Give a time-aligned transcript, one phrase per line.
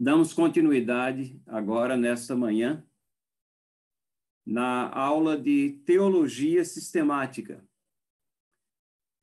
[0.00, 2.86] Damos continuidade agora, nesta manhã,
[4.46, 7.68] na aula de Teologia Sistemática.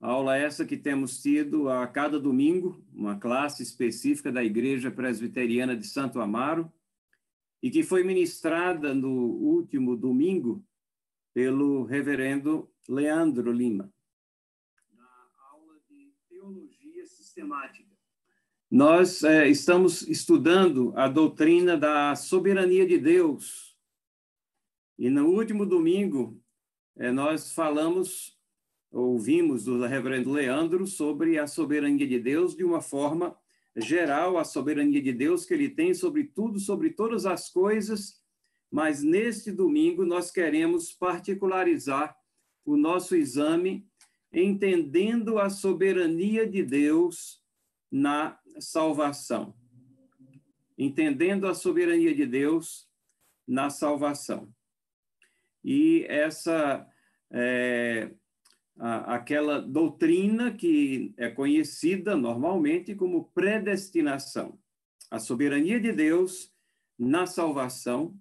[0.01, 5.87] Aula essa que temos tido a cada domingo, uma classe específica da Igreja Presbiteriana de
[5.87, 6.69] Santo Amaro,
[7.63, 10.61] e que foi ministrada no último domingo
[11.33, 13.89] pelo reverendo Leandro Lima.
[14.91, 17.94] Na aula de Teologia Sistemática
[18.75, 23.73] nós é, estamos estudando a doutrina da soberania de Deus.
[24.99, 26.37] E no último domingo,
[26.97, 28.37] é, nós falamos,
[28.91, 33.33] ouvimos do reverendo Leandro sobre a soberania de Deus de uma forma
[33.77, 38.21] geral, a soberania de Deus que ele tem sobre tudo, sobre todas as coisas,
[38.69, 42.13] mas neste domingo nós queremos particularizar
[42.65, 43.87] o nosso exame
[44.33, 47.41] entendendo a soberania de Deus
[47.89, 49.55] na salvação,
[50.77, 52.87] entendendo a soberania de Deus
[53.47, 54.49] na salvação.
[55.63, 56.87] E essa
[57.31, 58.11] é
[58.77, 64.59] a, aquela doutrina que é conhecida normalmente como predestinação.
[65.09, 66.53] A soberania de Deus
[66.97, 68.17] na salvação,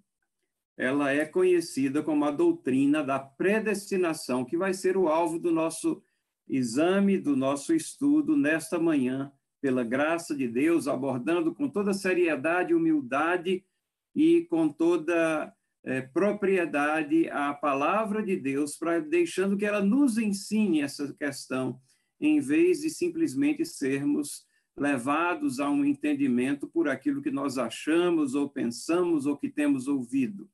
[0.77, 6.03] ela é conhecida como a doutrina da predestinação, que vai ser o alvo do nosso
[6.49, 9.33] exame, do nosso estudo nesta manhã
[9.65, 13.65] pela graça de Deus, abordando com toda seriedade, humildade
[14.15, 15.51] e com toda
[15.83, 21.81] é, propriedade a palavra de Deus, para deixando que ela nos ensine essa questão,
[22.21, 28.51] em vez de simplesmente sermos levados a um entendimento por aquilo que nós achamos ou
[28.51, 30.47] pensamos ou que temos ouvido.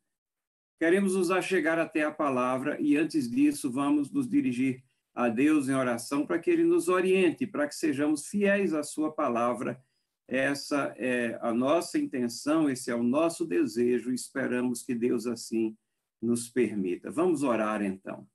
[0.78, 5.74] Queremos nos achegar até a palavra e antes disso vamos nos dirigir a Deus em
[5.74, 9.82] oração para que Ele nos oriente, para que sejamos fiéis à Sua palavra.
[10.28, 15.76] Essa é a nossa intenção, esse é o nosso desejo, e esperamos que Deus assim
[16.22, 17.10] nos permita.
[17.10, 18.28] Vamos orar então.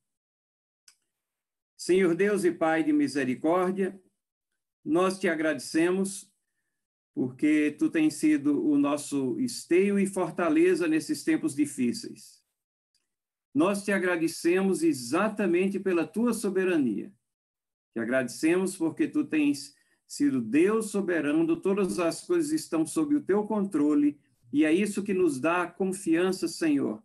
[1.77, 3.99] Senhor Deus e Pai de misericórdia,
[4.83, 6.31] nós te agradecemos
[7.13, 12.43] porque tu tens sido o nosso esteio e fortaleza nesses tempos difíceis.
[13.55, 17.09] Nós te agradecemos exatamente pela tua soberania.
[17.93, 19.73] Te agradecemos porque tu tens
[20.05, 24.19] sido Deus soberano, todas as coisas estão sob o teu controle,
[24.51, 27.01] e é isso que nos dá confiança, Senhor,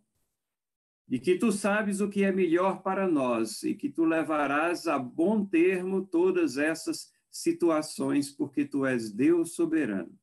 [1.07, 4.99] de que tu sabes o que é melhor para nós e que tu levarás a
[4.99, 10.20] bom termo todas essas situações, porque tu és Deus soberano.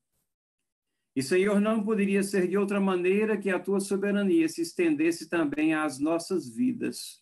[1.19, 5.75] E, Senhor, não poderia ser de outra maneira que a tua soberania se estendesse também
[5.75, 7.21] às nossas vidas.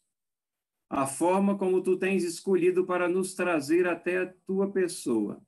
[0.90, 5.42] A forma como tu tens escolhido para nos trazer até a tua pessoa.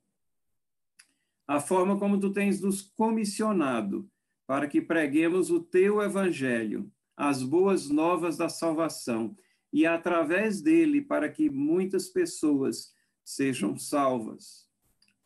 [1.47, 4.09] A forma como tu tens nos comissionado
[4.47, 9.37] para que preguemos o teu evangelho, as boas novas da salvação,
[9.71, 14.68] e através dele para que muitas pessoas sejam salvas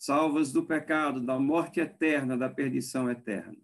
[0.03, 3.55] salvas do pecado, da morte eterna, da perdição eterna.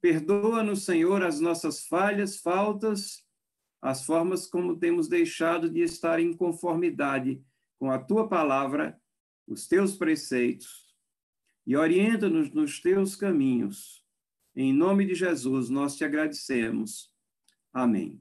[0.00, 3.24] Perdoa-nos, Senhor, as nossas falhas, faltas,
[3.80, 7.40] as formas como temos deixado de estar em conformidade
[7.78, 9.00] com a tua palavra,
[9.46, 10.96] os teus preceitos,
[11.64, 14.04] e orienta-nos nos teus caminhos.
[14.56, 17.08] Em nome de Jesus, nós te agradecemos.
[17.72, 18.20] Amém.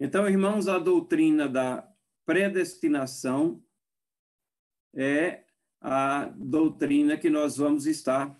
[0.00, 1.86] Então, irmãos, a doutrina da
[2.24, 3.62] predestinação
[4.94, 5.44] é
[5.80, 8.36] a doutrina que nós vamos estar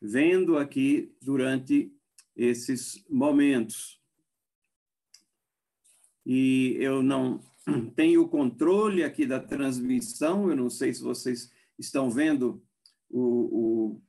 [0.00, 1.92] vendo aqui durante
[2.36, 4.00] esses momentos.
[6.24, 7.40] E eu não
[7.94, 12.62] tenho controle aqui da transmissão, eu não sei se vocês estão vendo
[13.10, 14.02] o, o,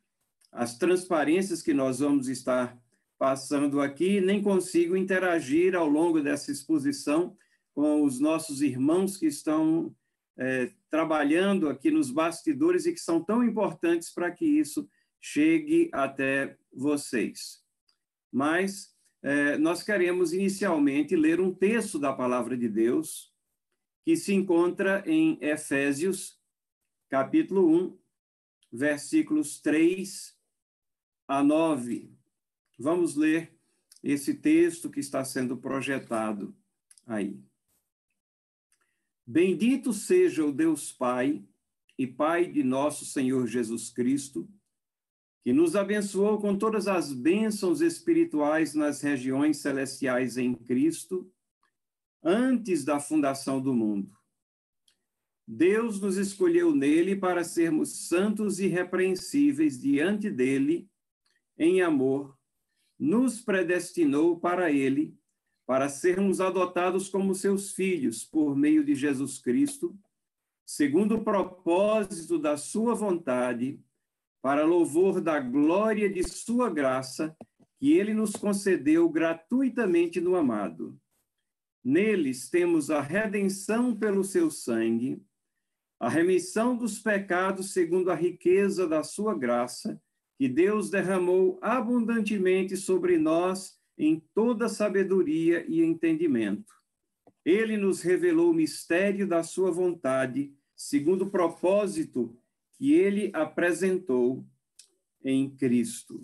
[0.52, 2.78] as transparências que nós vamos estar
[3.18, 7.36] passando aqui, nem consigo interagir ao longo dessa exposição
[7.74, 9.96] com os nossos irmãos que estão
[10.38, 14.90] é, trabalhando aqui nos bastidores e que são tão importantes para que isso
[15.20, 17.64] chegue até vocês.
[18.32, 23.32] Mas é, nós queremos inicialmente ler um texto da palavra de Deus
[24.04, 26.38] que se encontra em Efésios,
[27.10, 27.98] capítulo 1,
[28.72, 30.38] versículos 3
[31.28, 32.12] a 9.
[32.78, 33.58] Vamos ler
[34.04, 36.54] esse texto que está sendo projetado
[37.08, 37.42] aí.
[39.26, 41.44] Bendito seja o Deus Pai
[41.98, 44.50] e Pai de nosso Senhor Jesus Cristo,
[45.44, 51.32] que nos abençoou com todas as bênçãos espirituais nas regiões celestiais em Cristo,
[52.24, 54.12] antes da fundação do mundo,
[55.46, 60.90] Deus nos escolheu nele para sermos santos e irrepreensíveis diante dele,
[61.58, 62.38] em amor,
[62.98, 65.18] nos predestinou para ele,
[65.66, 69.98] para sermos adotados como seus filhos por meio de Jesus Cristo,
[70.66, 73.80] segundo o propósito da sua vontade,
[74.42, 77.36] para louvor da glória de sua graça,
[77.80, 81.00] que ele nos concedeu gratuitamente no amado.
[81.84, 85.22] Neles temos a redenção pelo seu sangue,
[86.00, 90.02] a remissão dos pecados segundo a riqueza da sua graça,
[90.38, 96.74] que Deus derramou abundantemente sobre nós em toda sabedoria e entendimento.
[97.46, 102.38] Ele nos revelou o mistério da sua vontade, segundo o propósito
[102.78, 104.46] que ele apresentou
[105.24, 106.22] em Cristo.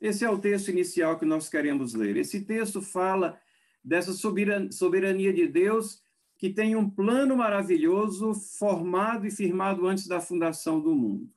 [0.00, 2.16] Esse é o texto inicial que nós queremos ler.
[2.16, 3.38] Esse texto fala
[3.82, 6.02] dessa soberania de Deus
[6.36, 11.28] que tem um plano maravilhoso formado e firmado antes da fundação do mundo.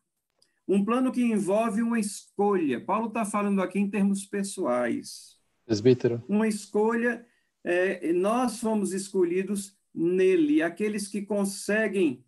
[0.68, 2.80] Um plano que envolve uma escolha.
[2.80, 5.41] Paulo está falando aqui em termos pessoais.
[5.72, 6.22] Presbítero.
[6.28, 7.26] Uma escolha,
[7.64, 12.26] é, nós fomos escolhidos nele, aqueles que conseguem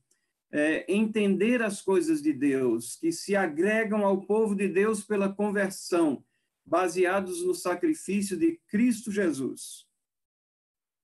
[0.50, 6.24] é, entender as coisas de Deus, que se agregam ao povo de Deus pela conversão,
[6.66, 9.86] baseados no sacrifício de Cristo Jesus.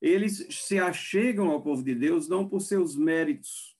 [0.01, 3.77] Eles se achegam ao povo de Deus não por seus méritos,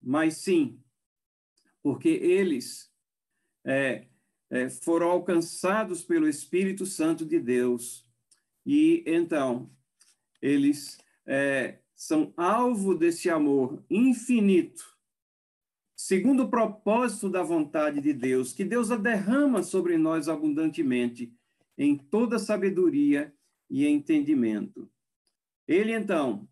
[0.00, 0.80] mas sim
[1.82, 2.88] porque eles
[3.64, 4.06] é,
[4.82, 8.06] foram alcançados pelo Espírito Santo de Deus
[8.66, 9.70] e então
[10.40, 14.84] eles é, são alvo desse amor infinito,
[15.96, 21.32] segundo o propósito da vontade de Deus, que Deus a derrama sobre nós abundantemente
[21.78, 23.32] em toda sabedoria
[23.70, 24.90] e entendimento.
[25.66, 26.48] Ele então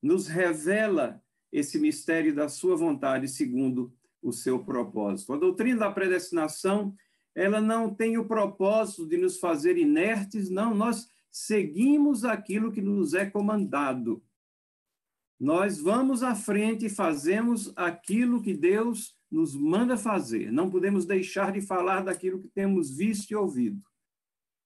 [0.00, 3.92] nos revela esse mistério da sua vontade segundo
[4.22, 5.32] o seu propósito.
[5.32, 6.94] A doutrina da predestinação
[7.34, 13.14] ela não tem o propósito de nos fazer inertes, não, nós seguimos aquilo que nos
[13.14, 14.22] é comandado.
[15.40, 20.52] Nós vamos à frente e fazemos aquilo que Deus nos manda fazer.
[20.52, 23.82] Não podemos deixar de falar daquilo que temos visto e ouvido.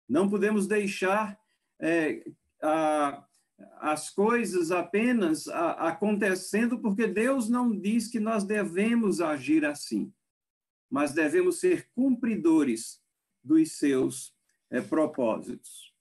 [0.08, 1.38] Não podemos deixar
[1.80, 2.28] é,
[2.60, 3.24] a,
[3.78, 10.12] as coisas apenas a, acontecendo porque Deus não diz que nós devemos agir assim
[10.90, 13.00] mas devemos ser cumpridores
[13.42, 14.34] dos seus
[14.70, 15.94] é, propósitos.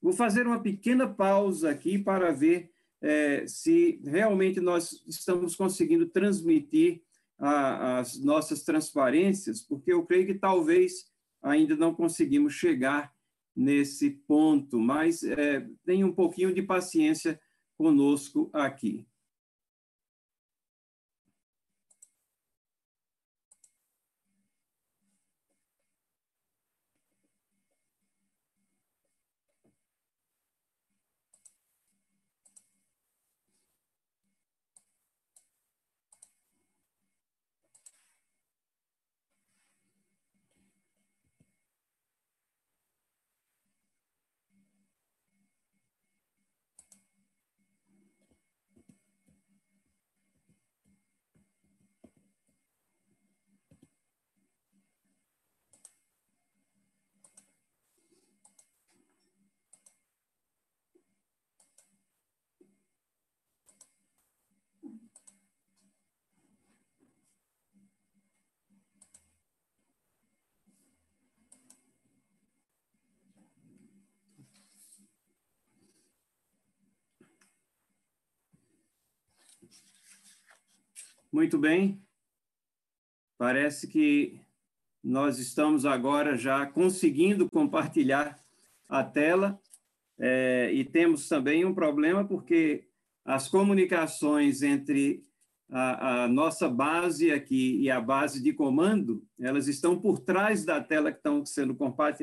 [0.00, 2.70] Vou fazer uma pequena pausa aqui para ver
[3.00, 7.02] é, se realmente nós estamos conseguindo transmitir
[7.38, 11.06] a, as nossas transparências, porque eu creio que talvez
[11.42, 13.12] ainda não conseguimos chegar
[13.54, 17.40] nesse ponto, mas é, tenha um pouquinho de paciência
[17.76, 19.07] conosco aqui.
[81.30, 82.02] Muito bem.
[83.36, 84.40] Parece que
[85.04, 88.42] nós estamos agora já conseguindo compartilhar
[88.88, 89.60] a tela
[90.18, 92.88] é, e temos também um problema porque
[93.24, 95.22] as comunicações entre
[95.70, 100.82] a, a, nossa base aqui e a base de comando, elas estão por trás da
[100.82, 101.76] tela que estão sendo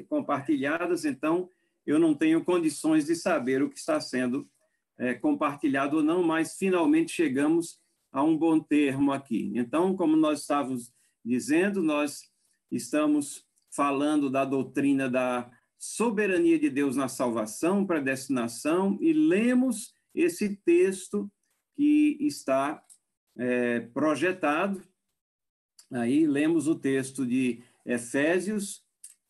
[0.09, 1.47] compartilhadas, então
[1.85, 4.49] eu não tenho condições de saber o que está sendo
[4.97, 7.79] é, compartilhado ou não, mas finalmente chegamos
[8.15, 9.51] a um bom termo aqui.
[9.55, 10.89] Então, como nós estávamos
[11.23, 12.21] dizendo, nós
[12.71, 13.45] estamos
[13.75, 21.29] falando da doutrina da soberania de Deus na salvação, predestinação, e lemos esse texto
[21.75, 22.81] que está
[23.37, 24.81] é, projetado.
[25.91, 28.81] Aí lemos o texto de Efésios,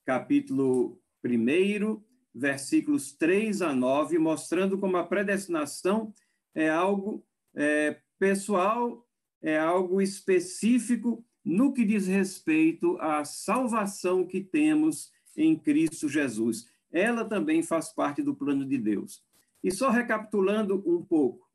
[0.06, 2.04] capítulo 1,
[2.36, 6.14] versículos 3 a 9, mostrando como a predestinação
[6.54, 7.26] é algo
[7.56, 9.06] é, pessoal,
[9.42, 16.66] é algo específico no que diz respeito à salvação que temos em Cristo Jesus.
[16.92, 19.24] Ela também faz parte do plano de Deus.
[19.64, 21.48] E só recapitulando um pouco,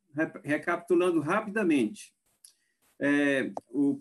[0.45, 2.13] recapitulando rapidamente,
[3.01, 4.01] é, o,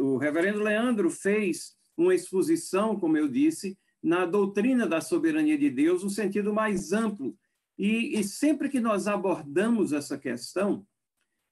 [0.00, 6.02] o reverendo Leandro fez uma exposição, como eu disse, na doutrina da soberania de Deus,
[6.02, 7.36] no sentido mais amplo.
[7.78, 10.86] E, e sempre que nós abordamos essa questão,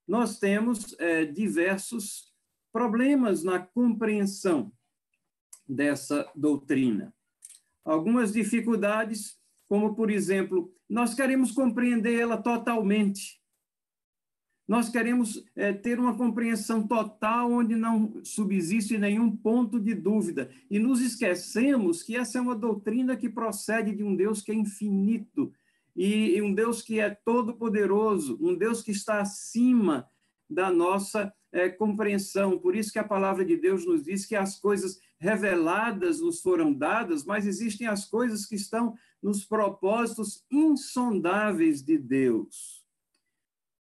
[0.08, 2.32] nós temos é, diversos
[2.72, 4.72] problemas na compreensão
[5.68, 7.14] dessa doutrina.
[7.84, 9.36] Algumas dificuldades,
[9.68, 13.38] como, por exemplo, nós queremos compreender ela totalmente.
[14.66, 20.50] Nós queremos é, ter uma compreensão total onde não subsiste nenhum ponto de dúvida.
[20.70, 24.54] E nos esquecemos que essa é uma doutrina que procede de um Deus que é
[24.54, 25.52] infinito
[26.00, 30.08] e, um Deus que é todo-poderoso, um Deus que está acima
[30.48, 32.56] da nossa é, compreensão.
[32.56, 36.72] Por isso que a palavra de Deus nos diz que as coisas reveladas nos foram
[36.72, 42.86] dadas, mas existem as coisas que estão nos propósitos insondáveis de Deus.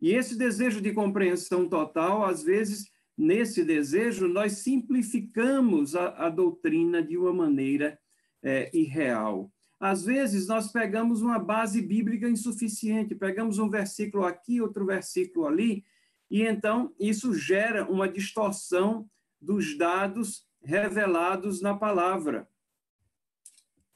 [0.02, 7.04] E esse desejo de compreensão total, às vezes, nesse desejo, nós simplificamos a, a doutrina
[7.04, 8.00] de uma maneira
[8.42, 9.52] é, irreal.
[9.82, 15.84] Às vezes, nós pegamos uma base bíblica insuficiente, pegamos um versículo aqui, outro versículo ali,
[16.30, 19.10] e então isso gera uma distorção
[19.42, 22.48] dos dados revelados na palavra.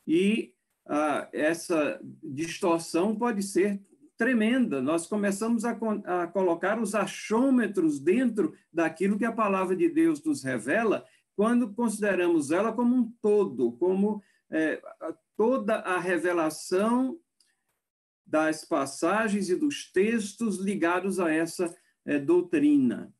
[0.07, 0.55] E
[0.87, 3.79] ah, essa distorção pode ser
[4.17, 4.81] tremenda.
[4.81, 10.41] Nós começamos a, a, colocar os achômetros dentro daquilo que a palavra de Deus nos
[10.41, 14.81] revela, quando consideramos ela como um todo, como é,
[15.35, 17.19] toda a revelação
[18.25, 21.75] das passagens e dos textos ligados a essa
[22.05, 23.13] é, doutrina.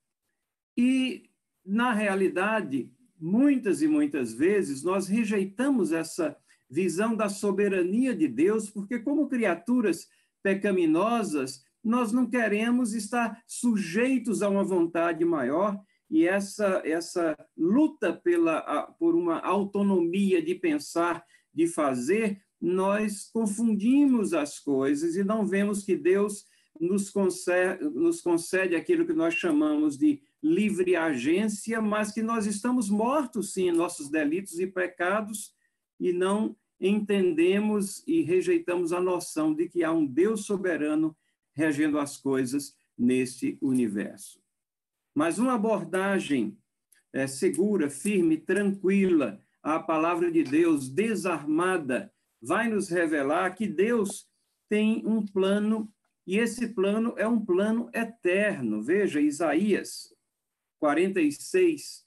[0.78, 1.30] E,
[1.66, 6.36] na realidade, muitas e muitas vezes nós rejeitamos essa
[6.70, 10.10] visão da soberania de Deus, porque, como criaturas
[10.42, 18.84] pecaminosas, nós não queremos estar sujeitos a uma vontade maior e essa essa luta pela
[19.00, 25.96] por uma autonomia de pensar, de fazer, nós confundimos as coisas e não vemos que
[25.96, 26.46] Deus
[26.80, 32.90] nos concede, nos concede aquilo que nós chamamos de livre agência, mas que nós estamos
[32.90, 35.54] mortos, sim, em nossos delitos e pecados,
[36.00, 41.16] e não entendemos e rejeitamos a noção de que há um Deus soberano
[41.54, 44.45] regendo as coisas neste universo.
[45.16, 46.58] Mas uma abordagem
[47.14, 54.28] é, segura, firme, tranquila à palavra de Deus, desarmada, vai nos revelar que Deus
[54.70, 55.90] tem um plano
[56.28, 58.84] e esse plano é um plano eterno.
[58.84, 60.14] Veja, Isaías
[60.80, 62.04] 46,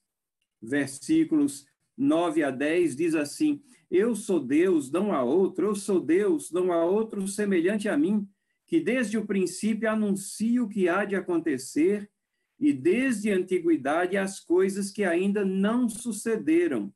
[0.61, 6.51] versículos 9 a 10, diz assim: Eu sou Deus, não há outro, eu sou Deus,
[6.51, 8.29] não há outro semelhante a mim,
[8.67, 12.11] que desde o princípio anuncio o que há de acontecer,
[12.59, 16.93] e desde a antiguidade as coisas que ainda não sucederam.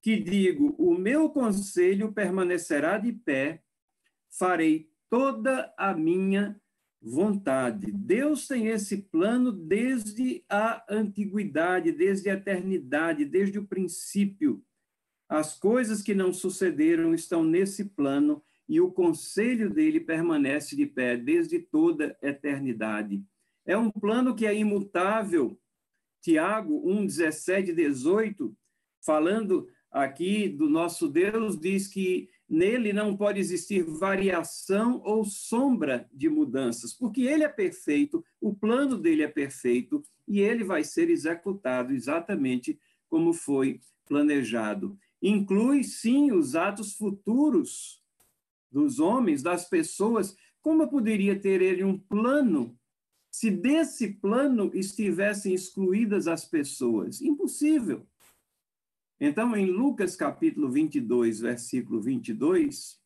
[0.00, 3.62] Que digo: o meu conselho permanecerá de pé,
[4.28, 6.60] farei toda a minha
[7.00, 7.90] vontade.
[7.92, 14.64] Deus tem esse plano desde a antiguidade, desde a eternidade, desde o princípio.
[15.28, 21.16] As coisas que não sucederam estão nesse plano e o conselho dele permanece de pé
[21.16, 23.24] desde toda a eternidade.
[23.66, 25.58] É um plano que é imutável.
[26.20, 28.56] Tiago 1, 17, 18,
[29.04, 36.28] falando aqui do nosso Deus, diz que Nele não pode existir variação ou sombra de
[36.28, 41.94] mudanças, porque ele é perfeito, o plano dele é perfeito e ele vai ser executado
[41.94, 42.78] exatamente
[43.08, 44.98] como foi planejado.
[45.22, 48.02] Inclui, sim, os atos futuros
[48.70, 50.36] dos homens, das pessoas.
[50.60, 52.78] Como poderia ter ele um plano
[53.32, 57.22] se desse plano estivessem excluídas as pessoas?
[57.22, 58.06] Impossível.
[59.18, 63.00] Então, em Lucas capítulo 22, versículo 22,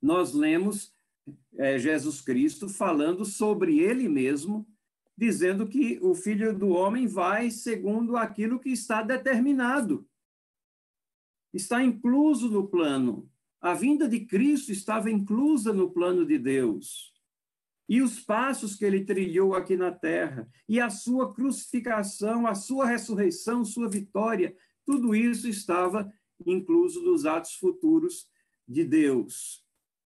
[0.00, 0.96] nós lemos
[1.56, 4.66] é, Jesus Cristo falando sobre ele mesmo,
[5.16, 10.08] dizendo que o filho do homem vai segundo aquilo que está determinado.
[11.52, 13.30] Está incluso no plano.
[13.60, 17.11] A vinda de Cristo estava inclusa no plano de Deus.
[17.88, 22.86] E os passos que ele trilhou aqui na terra, e a sua crucificação, a sua
[22.86, 24.54] ressurreição, sua vitória,
[24.86, 26.10] tudo isso estava
[26.46, 28.28] incluso nos atos futuros
[28.66, 29.64] de Deus.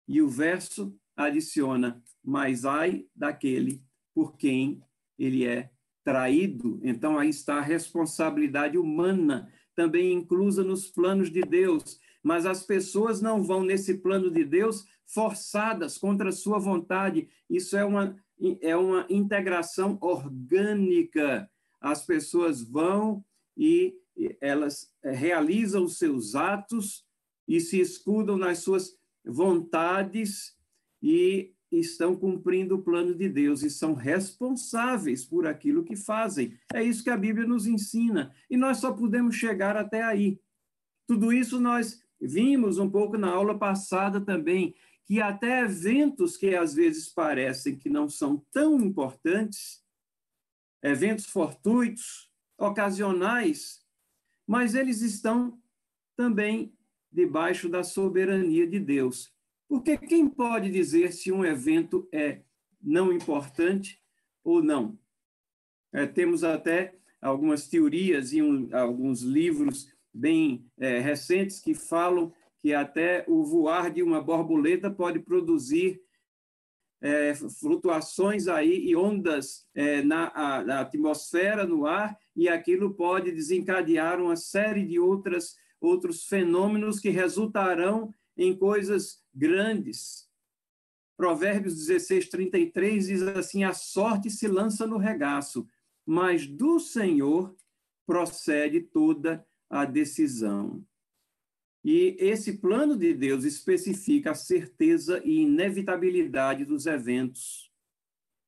[0.07, 3.83] E o verso adiciona: Mas ai daquele
[4.15, 4.83] por quem
[5.19, 5.71] ele é
[6.05, 6.81] traído.
[6.83, 12.01] Então aí está a responsabilidade humana, também inclusa nos planos de Deus.
[12.29, 17.27] Mas as pessoas não vão nesse plano de Deus forçadas contra a sua vontade.
[17.49, 18.15] Isso é uma,
[18.61, 21.51] é uma integração orgânica.
[21.81, 23.25] As pessoas vão
[23.57, 23.97] e
[24.43, 27.03] elas realizam seus atos
[27.49, 28.95] e se escudam nas suas
[29.25, 30.55] vontades
[31.03, 36.53] e estão cumprindo o plano de Deus e são responsáveis por aquilo que fazem.
[36.75, 38.35] É isso que a Bíblia nos ensina.
[38.51, 40.39] E nós só podemos chegar até aí.
[41.07, 46.75] Tudo isso nós vimos um pouco na aula passada também, que até eventos que às
[46.75, 49.83] vezes parecem que não são tão importantes,
[50.83, 53.81] eventos fortuitos, ocasionais,
[54.47, 55.61] mas eles estão
[56.17, 56.75] também
[57.11, 59.33] debaixo da soberania de Deus.
[59.69, 62.43] Porque quem pode dizer se um evento é
[62.83, 64.03] não importante
[64.43, 64.99] ou não?
[65.93, 72.75] É, temos até algumas teorias e um, alguns livros bem é, recentes que falam que
[72.75, 76.01] até o voar de uma borboleta pode produzir
[77.01, 83.31] é, flutuações aí e ondas é, na, a, na, atmosfera, no ar, e aquilo pode
[83.31, 90.29] desencadear uma série de outras, outros fenômenos que resultarão em coisas grandes.
[91.17, 95.67] Provérbios 16, 33 diz assim: A sorte se lança no regaço,
[96.07, 97.55] mas do Senhor
[98.07, 100.85] procede toda a decisão.
[101.85, 107.71] E esse plano de Deus especifica a certeza e inevitabilidade dos eventos.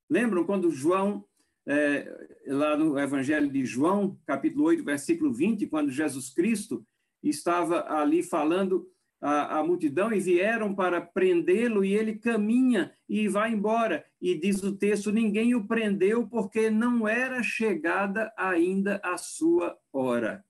[0.08, 1.24] Lembram quando João,
[1.66, 6.84] é, lá no Evangelho de João, capítulo 8, versículo 20, quando Jesus Cristo
[7.22, 13.52] estava ali falando a, a multidão e vieram para prendê-lo, e ele caminha e vai
[13.52, 14.04] embora.
[14.20, 20.44] E diz o texto: ninguém o prendeu porque não era chegada ainda a sua hora.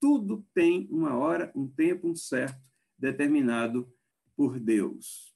[0.00, 2.60] Tudo tem uma hora, um tempo, um certo,
[2.98, 3.90] determinado
[4.36, 5.34] por Deus.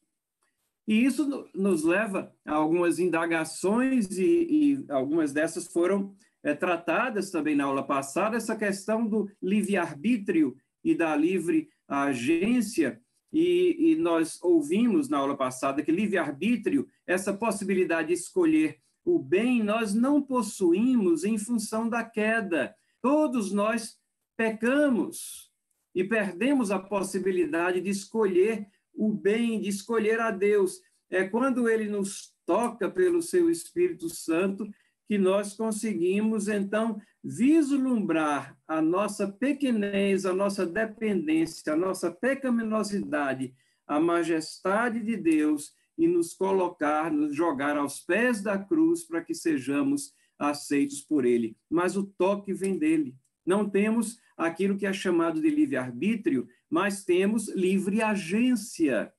[0.86, 7.54] E isso nos leva a algumas indagações, e, e algumas dessas foram é, tratadas também
[7.54, 13.00] na aula passada, essa questão do livre-arbítrio e da livre agência,
[13.32, 19.62] e, e, nós ouvimos na aula passada que livre-arbítrio, essa possibilidade de escolher o bem,
[19.62, 22.74] nós não possuímos em função da queda.
[23.00, 23.96] Todos nós
[24.36, 25.50] pecamos
[25.94, 30.80] e perdemos a possibilidade de escolher o bem, de escolher a Deus.
[31.10, 34.68] É quando ele nos toca pelo seu Espírito Santo
[35.06, 43.54] que nós conseguimos, então, vislumbrar a nossa pequenez, a nossa dependência, a nossa pecaminosidade,
[43.86, 49.34] a majestade de Deus e nos colocar, nos jogar aos pés da cruz para que
[49.34, 51.56] sejamos aceitos por Ele.
[51.70, 53.14] Mas o toque vem dele.
[53.44, 59.12] Não temos aquilo que é chamado de livre-arbítrio, mas temos livre agência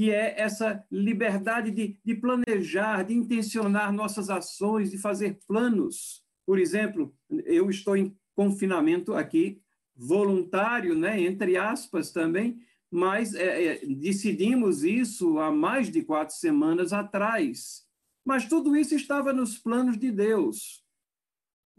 [0.00, 6.24] que é essa liberdade de, de planejar, de intencionar nossas ações, de fazer planos.
[6.46, 7.14] Por exemplo,
[7.44, 9.60] eu estou em confinamento aqui,
[9.94, 12.58] voluntário, né, entre aspas também,
[12.90, 17.84] mas é, é, decidimos isso há mais de quatro semanas atrás.
[18.24, 20.82] Mas tudo isso estava nos planos de Deus.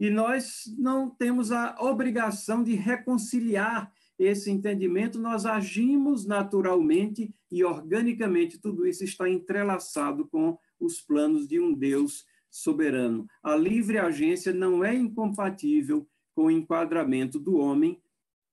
[0.02, 3.88] E nós não temos a obrigação de reconciliar
[4.18, 11.60] esse entendimento, nós agimos naturalmente e organicamente, tudo isso está entrelaçado com os planos de
[11.60, 13.28] um Deus soberano.
[13.44, 18.02] A livre agência não é incompatível com o enquadramento do homem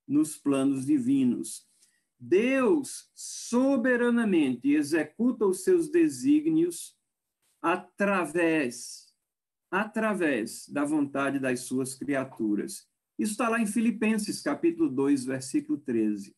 [0.07, 1.67] nos planos divinos.
[2.19, 6.95] Deus soberanamente executa os seus desígnios
[7.59, 9.08] através
[9.71, 12.87] através da vontade das suas criaturas.
[13.17, 16.35] Isso está lá em Filipenses, capítulo 2, versículo 13.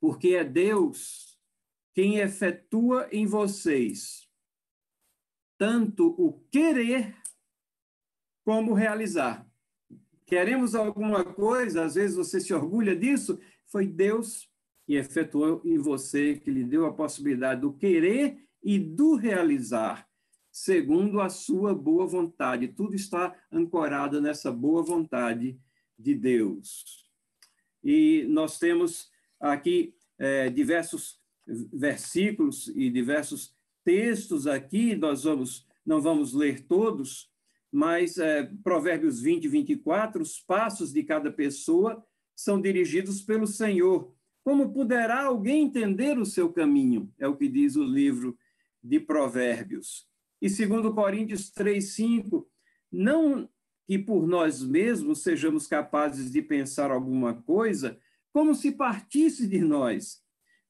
[0.00, 1.38] Porque é Deus
[1.94, 4.26] quem efetua em vocês
[5.58, 7.14] tanto o querer
[8.44, 9.46] como realizar.
[10.26, 14.50] Queremos alguma coisa, às vezes você se orgulha disso, foi Deus
[14.84, 20.05] que efetuou em você, que lhe deu a possibilidade do querer e do realizar
[20.56, 22.68] segundo a sua boa vontade.
[22.68, 25.60] Tudo está ancorado nessa boa vontade
[25.98, 27.04] de Deus.
[27.84, 36.32] E nós temos aqui é, diversos versículos e diversos textos aqui, nós vamos, não vamos
[36.32, 37.30] ler todos,
[37.70, 42.02] mas é, Provérbios 20 e 24, os passos de cada pessoa
[42.34, 44.10] são dirigidos pelo Senhor.
[44.42, 47.12] Como poderá alguém entender o seu caminho?
[47.18, 48.38] É o que diz o livro
[48.82, 50.08] de Provérbios.
[50.40, 52.46] E segundo Coríntios 3:5,
[52.90, 53.48] não
[53.86, 57.98] que por nós mesmos sejamos capazes de pensar alguma coisa
[58.32, 60.20] como se partisse de nós.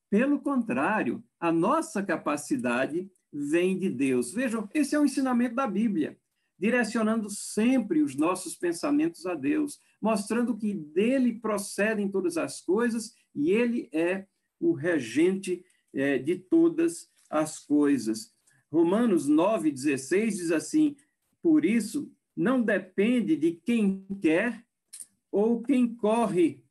[0.08, 4.32] Pelo contrário, a nossa capacidade vem de Deus.
[4.32, 6.16] Vejam, esse é o ensinamento da Bíblia,
[6.58, 13.50] direcionando sempre os nossos pensamentos a Deus, mostrando que dele procedem todas as coisas e
[13.50, 14.26] ele é
[14.60, 18.32] o regente é, de todas as coisas.
[18.70, 20.96] Romanos 9,16 diz assim:
[21.42, 24.64] Por isso, não depende de quem quer
[25.30, 26.64] ou quem corre,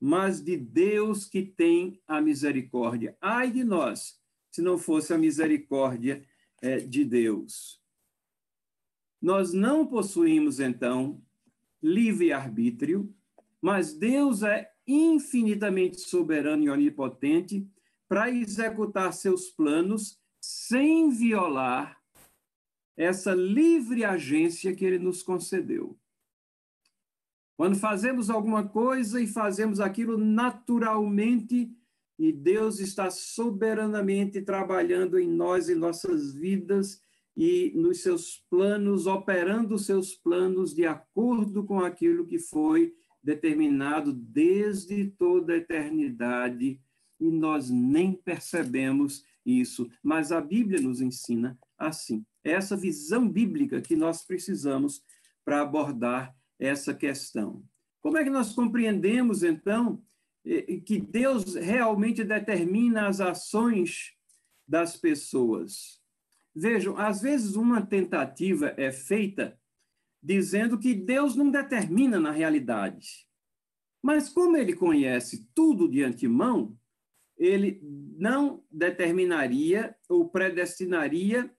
[0.00, 3.16] mas de Deus que tem a misericórdia.
[3.20, 6.24] Ai de nós, se não fosse a misericórdia
[6.60, 7.80] é, de Deus.
[9.20, 11.22] Nós não possuímos, então,
[11.82, 13.14] livre-arbítrio,
[13.60, 17.68] mas Deus é infinitamente soberano e onipotente
[18.08, 21.96] para executar seus planos sem violar
[22.96, 25.96] essa livre agência que ele nos concedeu.
[27.56, 31.72] Quando fazemos alguma coisa e fazemos aquilo naturalmente,
[32.18, 37.00] e Deus está soberanamente trabalhando em nós e nossas vidas
[37.36, 44.12] e nos seus planos, operando os seus planos de acordo com aquilo que foi determinado
[44.12, 46.80] desde toda a eternidade,
[47.20, 52.24] e nós nem percebemos isso, mas a Bíblia nos ensina assim.
[52.44, 55.02] É essa visão bíblica que nós precisamos
[55.44, 57.64] para abordar essa questão.
[58.00, 60.02] Como é que nós compreendemos, então,
[60.86, 64.12] que Deus realmente determina as ações
[64.66, 66.00] das pessoas?
[66.54, 69.58] Vejam, às vezes uma tentativa é feita
[70.22, 73.26] dizendo que Deus não determina na realidade.
[74.00, 76.76] Mas como ele conhece tudo de antemão,
[77.38, 77.80] ele
[78.22, 81.52] não determinaria ou predestinaria,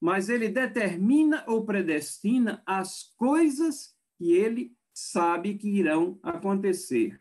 [0.00, 7.20] mas ele determina ou predestina as coisas que ele sabe que irão acontecer.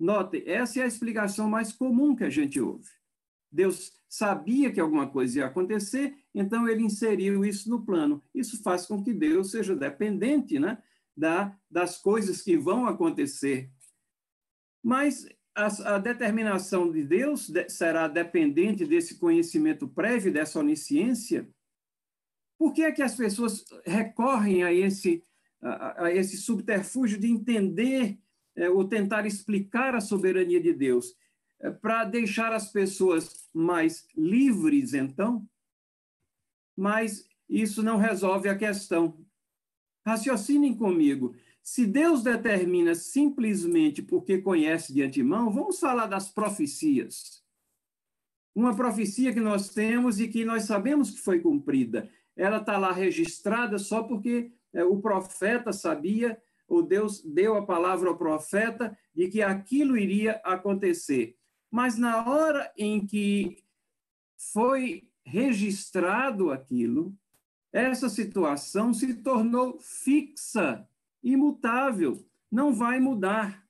[0.00, 2.90] Note, essa é a explicação mais comum que a gente ouve.
[3.52, 8.20] Deus sabia que alguma coisa ia acontecer, então ele inseriu isso no plano.
[8.34, 10.82] Isso faz com que Deus seja dependente né,
[11.16, 13.70] da, das coisas que vão acontecer.
[14.82, 15.24] Mas
[15.56, 21.48] a, a determinação de Deus de, será dependente desse conhecimento prévio, dessa onisciência.
[22.58, 25.24] Por que é que as pessoas recorrem a esse,
[25.62, 28.18] a, a esse subterfúgio de entender
[28.54, 31.16] é, ou tentar explicar a soberania de Deus?
[31.58, 35.48] É, para deixar as pessoas mais livres, então,
[36.76, 39.24] mas isso não resolve a questão.
[40.06, 41.34] Raciocinem comigo.
[41.66, 47.44] Se Deus determina simplesmente porque conhece de antemão, vamos falar das profecias.
[48.54, 52.08] Uma profecia que nós temos e que nós sabemos que foi cumprida.
[52.36, 58.10] Ela está lá registrada só porque é, o profeta sabia, ou Deus deu a palavra
[58.10, 61.36] ao profeta de que aquilo iria acontecer.
[61.68, 63.56] Mas na hora em que
[64.36, 67.12] foi registrado aquilo,
[67.72, 70.88] essa situação se tornou fixa,
[71.26, 73.66] imutável, não vai mudar.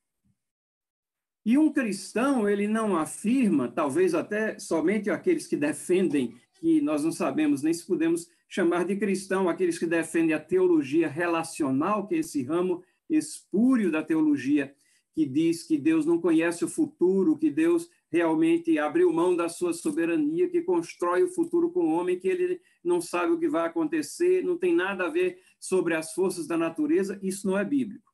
[1.44, 7.12] E um cristão, ele não afirma, talvez até somente aqueles que defendem, que nós não
[7.12, 12.18] sabemos nem se podemos chamar de cristão, aqueles que defendem a teologia relacional, que é
[12.18, 14.74] esse ramo espúrio da teologia,
[15.14, 19.72] que diz que Deus não conhece o futuro, que Deus realmente abriu mão da sua
[19.72, 23.66] soberania, que constrói o futuro com o homem, que ele não sabe o que vai
[23.66, 28.12] acontecer, não tem nada a ver sobre as forças da natureza, isso não é bíblico.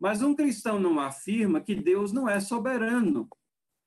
[0.00, 3.28] Mas um cristão não afirma que Deus não é soberano,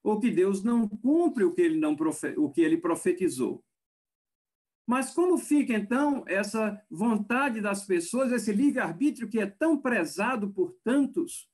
[0.03, 1.95] ou que Deus não cumpre o que ele, não
[2.37, 3.63] o que ele profetizou.
[4.87, 10.75] Mas como fica, então, essa vontade das pessoas, esse livre-arbítrio que é tão prezado por
[10.83, 11.49] tantos,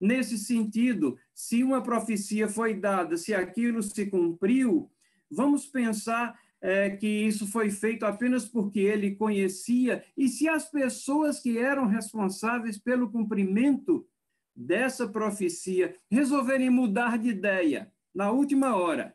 [0.00, 4.90] Nesse sentido, se uma profecia foi dada, se aquilo se cumpriu,
[5.30, 11.40] vamos pensar é, que isso foi feito apenas porque ele conhecia, e se as pessoas
[11.40, 14.06] que eram responsáveis pelo cumprimento
[14.54, 19.14] dessa profecia resolverem mudar de ideia na última hora,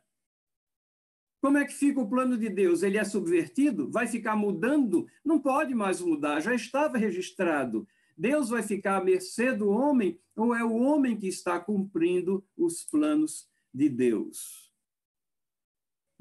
[1.42, 2.84] como é que fica o plano de Deus?
[2.84, 3.90] Ele é subvertido?
[3.90, 5.08] Vai ficar mudando?
[5.26, 7.88] Não pode mais mudar, já estava registrado.
[8.16, 12.84] Deus vai ficar à mercê do homem ou é o homem que está cumprindo os
[12.84, 14.71] planos de Deus?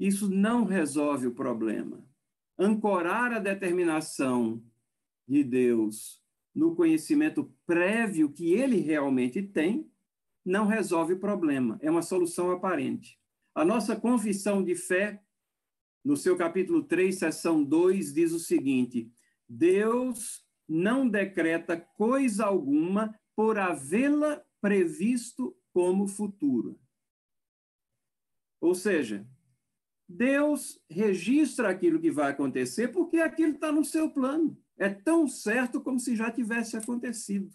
[0.01, 2.03] Isso não resolve o problema.
[2.57, 4.59] Ancorar a determinação
[5.27, 6.19] de Deus
[6.55, 9.87] no conhecimento prévio que ele realmente tem
[10.43, 13.19] não resolve o problema, é uma solução aparente.
[13.53, 15.23] A nossa confissão de fé
[16.03, 19.13] no seu capítulo 3, seção 2, diz o seguinte:
[19.47, 26.75] Deus não decreta coisa alguma por havê-la previsto como futura.
[28.59, 29.27] Ou seja,
[30.11, 34.57] Deus registra aquilo que vai acontecer porque aquilo está no seu plano.
[34.77, 37.49] É tão certo como se já tivesse acontecido.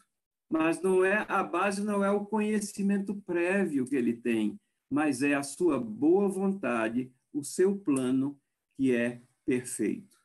[0.49, 5.35] Mas não é a base não é o conhecimento prévio que ele tem, mas é
[5.35, 8.39] a sua boa vontade, o seu plano
[8.77, 10.17] que é perfeito.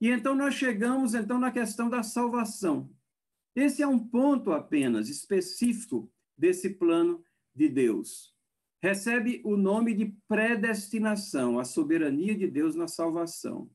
[0.00, 2.90] E então nós chegamos então na questão da salvação.
[3.54, 7.24] Esse é um ponto apenas específico desse plano
[7.54, 8.35] de Deus
[8.82, 13.70] recebe o nome de predestinação, a soberania de Deus na salvação.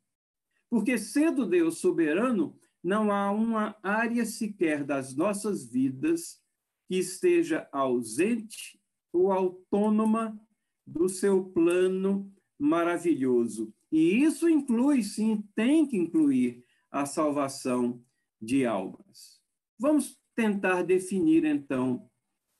[0.69, 6.39] Porque, sendo Deus soberano, não há uma área sequer das nossas vidas
[6.87, 8.79] que esteja ausente
[9.13, 10.39] ou autônoma
[10.85, 13.73] do seu plano maravilhoso.
[13.91, 18.03] E isso inclui, sim, tem que incluir a salvação
[18.41, 19.41] de almas.
[19.77, 22.09] Vamos tentar definir, então,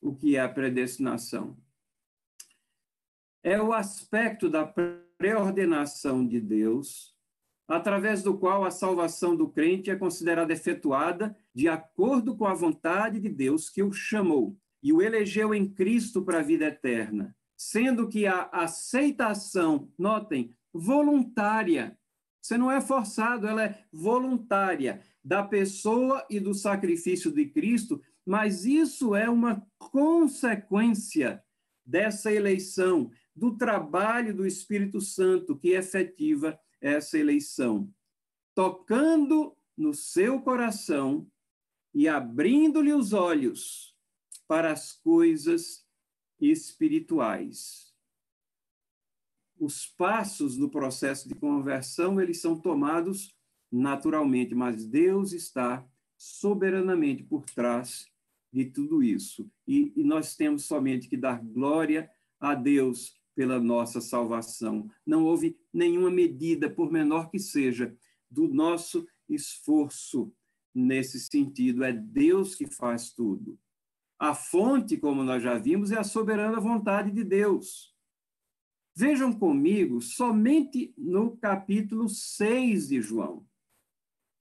[0.01, 1.61] o que é a predestinação
[3.43, 4.65] é o aspecto da
[5.17, 7.15] preordenação de Deus,
[7.67, 13.19] através do qual a salvação do crente é considerada efetuada de acordo com a vontade
[13.19, 18.08] de Deus que o chamou e o elegeu em Cristo para a vida eterna, sendo
[18.08, 21.97] que a aceitação, notem, voluntária,
[22.41, 28.65] você não é forçado, ela é voluntária da pessoa e do sacrifício de Cristo, mas
[28.65, 31.43] isso é uma consequência
[31.86, 37.91] dessa eleição, do trabalho do Espírito Santo que efetiva essa eleição,
[38.53, 41.29] tocando no seu coração
[41.93, 43.95] e abrindo-lhe os olhos
[44.47, 45.85] para as coisas
[46.39, 47.93] espirituais.
[49.57, 53.35] Os passos do processo de conversão, eles são tomados
[53.71, 58.11] naturalmente, mas Deus está soberanamente por trás
[58.51, 59.49] de tudo isso.
[59.67, 64.89] E, e nós temos somente que dar glória a Deus pela nossa salvação.
[65.05, 67.95] Não houve nenhuma medida, por menor que seja,
[68.29, 70.33] do nosso esforço
[70.73, 71.83] nesse sentido.
[71.83, 73.59] É Deus que faz tudo.
[74.19, 77.95] A fonte, como nós já vimos, é a soberana vontade de Deus.
[78.95, 83.45] Vejam comigo, somente no capítulo 6 de João.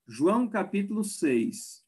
[0.07, 1.85] João, capítulo 6.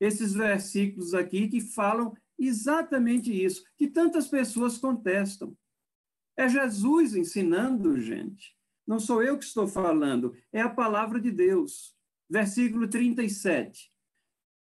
[0.00, 5.56] Esses versículos aqui que falam exatamente isso, que tantas pessoas contestam.
[6.36, 8.56] É Jesus ensinando, gente.
[8.86, 11.96] Não sou eu que estou falando, é a palavra de Deus.
[12.28, 13.92] Versículo 37.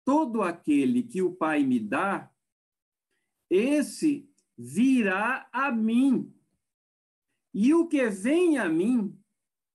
[0.06, 2.32] Todo aquele que o Pai me dá,
[3.50, 6.34] esse virá a mim.
[7.54, 9.18] E o que vem a mim,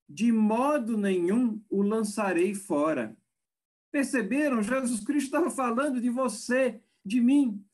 [0.09, 3.17] de modo nenhum o lançarei fora.
[3.91, 4.63] Perceberam?
[4.63, 7.65] Jesus Cristo estava falando de você, de mim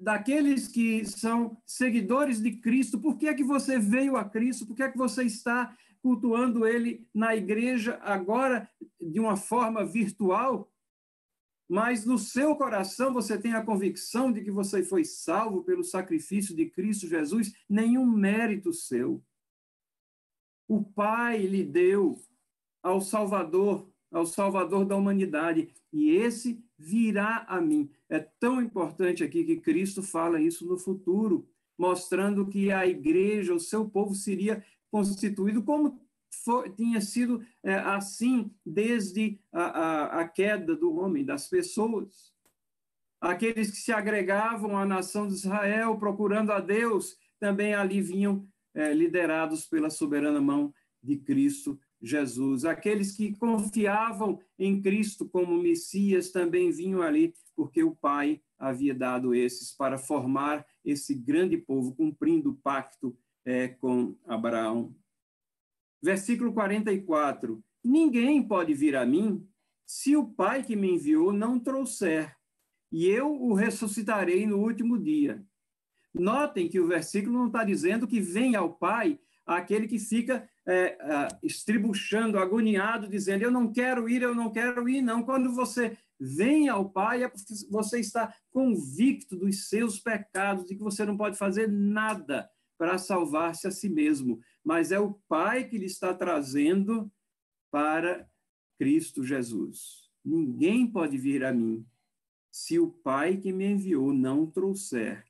[0.00, 4.66] daqueles que são seguidores de Cristo, por que é que você veio a Cristo?
[4.66, 10.72] Por que é que você está cultuando ele na igreja agora de uma forma virtual?
[11.68, 16.56] Mas no seu coração você tem a convicção de que você foi salvo pelo sacrifício
[16.56, 19.22] de Cristo Jesus, nenhum mérito seu.
[20.66, 22.18] O Pai lhe deu
[22.82, 27.90] ao Salvador, ao Salvador da humanidade, e esse virá a mim.
[28.08, 31.46] É tão importante aqui que Cristo fala isso no futuro,
[31.78, 36.00] mostrando que a igreja, o seu povo, seria constituído como
[36.42, 42.32] foi, tinha sido é, assim desde a, a, a queda do homem, das pessoas.
[43.20, 48.94] Aqueles que se agregavam à nação de Israel, procurando a Deus, também ali vinham é,
[48.94, 52.64] liderados pela soberana mão de Cristo Jesus.
[52.64, 59.34] Aqueles que confiavam em Cristo como Messias também vinham ali, porque o Pai havia dado
[59.34, 64.94] esses para formar esse grande povo, cumprindo o pacto é, com Abraão.
[66.02, 69.46] Versículo 44: Ninguém pode vir a mim
[69.86, 72.36] se o Pai que me enviou não trouxer,
[72.92, 75.44] e eu o ressuscitarei no último dia.
[76.12, 80.96] Notem que o versículo não está dizendo que vem ao Pai aquele que fica é,
[81.00, 85.02] é, estribuchando, agoniado, dizendo: Eu não quero ir, eu não quero ir.
[85.02, 90.74] Não, quando você vem ao Pai, é porque você está convicto dos seus pecados, de
[90.74, 95.64] que você não pode fazer nada para salvar-se a si mesmo, mas é o Pai
[95.68, 97.10] que lhe está trazendo
[97.70, 98.28] para
[98.78, 100.10] Cristo Jesus.
[100.24, 101.86] Ninguém pode vir a mim
[102.50, 105.24] se o Pai que me enviou não trouxer.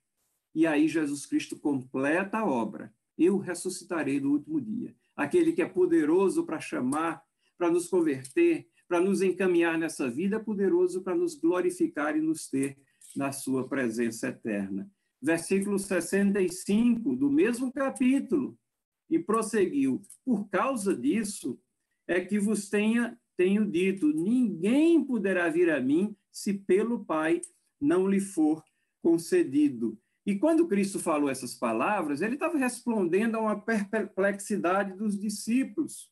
[0.55, 2.93] E aí Jesus Cristo completa a obra.
[3.17, 4.95] Eu ressuscitarei no último dia.
[5.21, 7.23] Aquele que é poderoso para chamar,
[7.59, 12.49] para nos converter, para nos encaminhar nessa vida, é poderoso para nos glorificar e nos
[12.49, 12.79] ter
[13.15, 14.91] na sua presença eterna.
[15.21, 18.59] Versículo 65 do mesmo capítulo.
[19.11, 21.61] E prosseguiu: Por causa disso
[22.09, 27.43] é que vos tenha tenho dito: ninguém poderá vir a mim se pelo Pai
[27.79, 28.65] não lhe for
[29.03, 29.99] concedido.
[30.31, 36.09] E quando Cristo falou essas palavras, ele estava respondendo a uma perplexidade dos discípulos,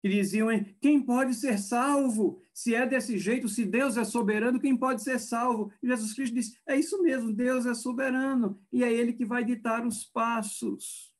[0.00, 0.46] que diziam:
[0.80, 2.40] quem pode ser salvo?
[2.54, 5.72] Se é desse jeito, se Deus é soberano, quem pode ser salvo?
[5.82, 9.44] E Jesus Cristo disse: é isso mesmo, Deus é soberano, e é Ele que vai
[9.44, 11.12] ditar os passos.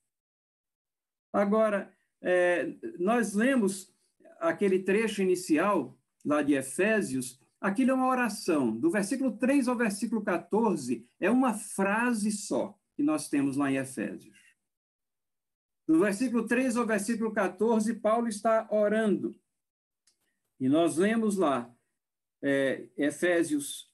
[1.33, 3.93] Agora, é, nós lemos
[4.39, 8.77] aquele trecho inicial lá de Efésios, aquilo é uma oração.
[8.77, 13.77] Do versículo 3 ao versículo 14, é uma frase só que nós temos lá em
[13.77, 14.37] Efésios.
[15.87, 19.35] Do versículo 3 ao versículo 14, Paulo está orando.
[20.61, 21.73] E nós lemos lá,
[22.41, 23.91] é, Efésios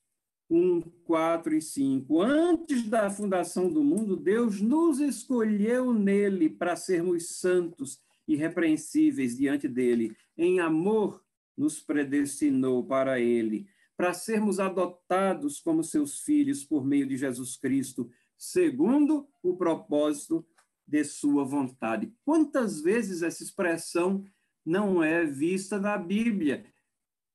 [0.51, 2.23] 1, 4 e 5.
[2.23, 10.17] Antes da fundação do mundo, Deus nos escolheu nele para sermos santos irrepreensíveis diante dele.
[10.37, 11.25] Em amor,
[11.59, 13.67] nos predestinou para ele,
[13.97, 20.47] para sermos adotados como seus filhos por meio de Jesus Cristo, segundo o propósito
[20.87, 22.15] de sua vontade.
[22.25, 24.25] Quantas vezes essa expressão
[24.65, 26.65] não é vista na Bíblia?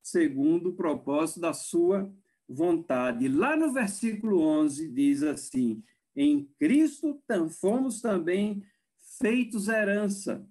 [0.02, 2.12] Segundo o propósito da sua
[2.48, 3.28] vontade.
[3.28, 5.84] Lá no versículo 11 diz assim:
[6.16, 7.22] Em Cristo
[7.60, 8.64] fomos também
[9.20, 10.48] feitos herança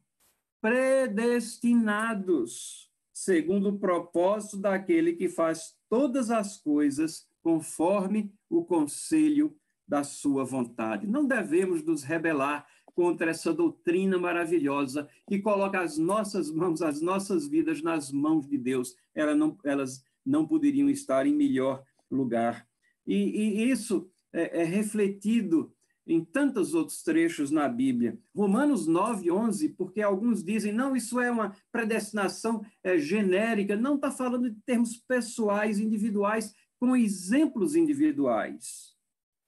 [0.62, 9.54] predestinados, segundo o propósito daquele que faz todas as coisas conforme o conselho
[9.86, 11.06] da sua vontade.
[11.06, 17.48] Não devemos nos rebelar contra essa doutrina maravilhosa que coloca as nossas mãos, as nossas
[17.48, 18.94] vidas nas mãos de Deus.
[19.14, 22.66] Elas não, elas não poderiam estar em melhor lugar.
[23.06, 25.72] E, e isso é, é refletido
[26.06, 28.18] em tantos outros trechos na Bíblia.
[28.34, 34.10] Romanos 9, 11, porque alguns dizem, não, isso é uma predestinação é, genérica, não está
[34.10, 38.92] falando de termos pessoais, individuais, com exemplos individuais.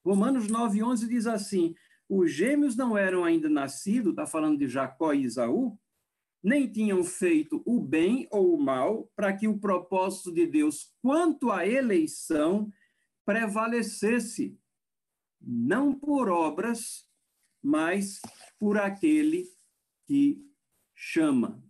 [0.05, 1.75] Romanos 9, 11 diz assim,
[2.09, 5.77] os gêmeos não eram ainda nascidos, está falando de Jacó e Isaú,
[6.43, 11.51] nem tinham feito o bem ou o mal, para que o propósito de Deus quanto
[11.51, 12.71] à eleição
[13.25, 14.55] prevalecesse
[15.47, 17.09] não por obras,
[17.63, 18.21] mas
[18.59, 19.47] por aquele
[20.07, 20.45] que
[20.95, 21.63] chama.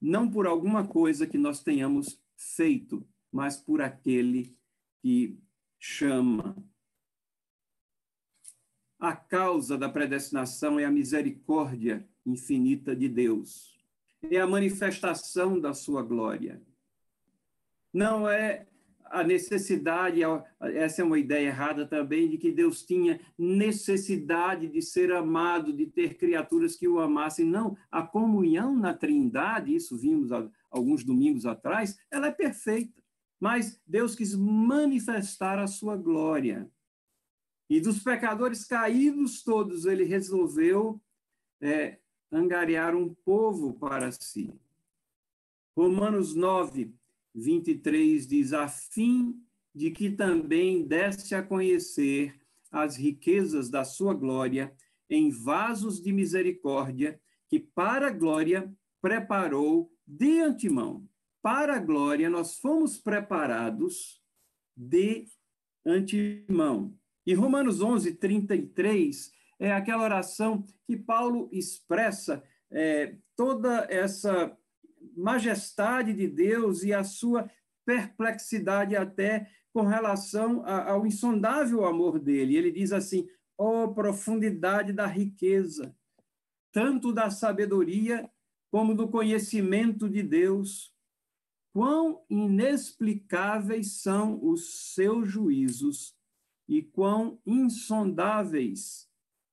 [0.00, 4.56] Não por alguma coisa que nós tenhamos feito, mas por aquele
[5.02, 5.38] que
[5.78, 6.56] chama.
[8.98, 13.76] A causa da predestinação é a misericórdia infinita de Deus.
[14.22, 16.60] É a manifestação da sua glória.
[17.92, 18.67] Não é
[19.10, 20.20] a necessidade,
[20.60, 25.86] essa é uma ideia errada também, de que Deus tinha necessidade de ser amado, de
[25.86, 27.44] ter criaturas que o amassem.
[27.44, 30.30] Não, a comunhão na Trindade, isso vimos
[30.70, 33.02] alguns domingos atrás, ela é perfeita.
[33.40, 36.70] Mas Deus quis manifestar a sua glória.
[37.70, 41.00] E dos pecadores caídos todos, ele resolveu
[41.60, 41.98] é,
[42.32, 44.52] angariar um povo para si.
[45.76, 46.92] Romanos 9,
[47.38, 49.34] 23 diz: a fim
[49.74, 52.34] de que também desse a conhecer
[52.70, 54.74] as riquezas da sua glória
[55.08, 58.70] em vasos de misericórdia, que para a glória
[59.00, 61.08] preparou de antemão.
[61.40, 64.20] Para a glória nós fomos preparados
[64.76, 65.26] de
[65.86, 66.94] antemão.
[67.24, 74.56] E Romanos 11, 33 é aquela oração que Paulo expressa é, toda essa
[75.18, 77.50] majestade de Deus e a sua
[77.84, 82.56] perplexidade até com relação ao insondável amor dele.
[82.56, 85.94] Ele diz assim: oh, profundidade da riqueza,
[86.72, 88.30] tanto da sabedoria
[88.70, 90.94] como do conhecimento de Deus.
[91.72, 96.16] Quão inexplicáveis são os seus juízos
[96.68, 99.08] e quão insondáveis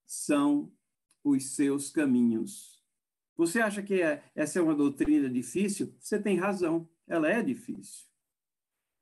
[0.05, 0.71] são
[1.23, 2.74] os seus caminhos.
[3.37, 5.93] Você acha que é, essa é uma doutrina difícil?
[5.99, 8.05] Você tem razão, ela é difícil.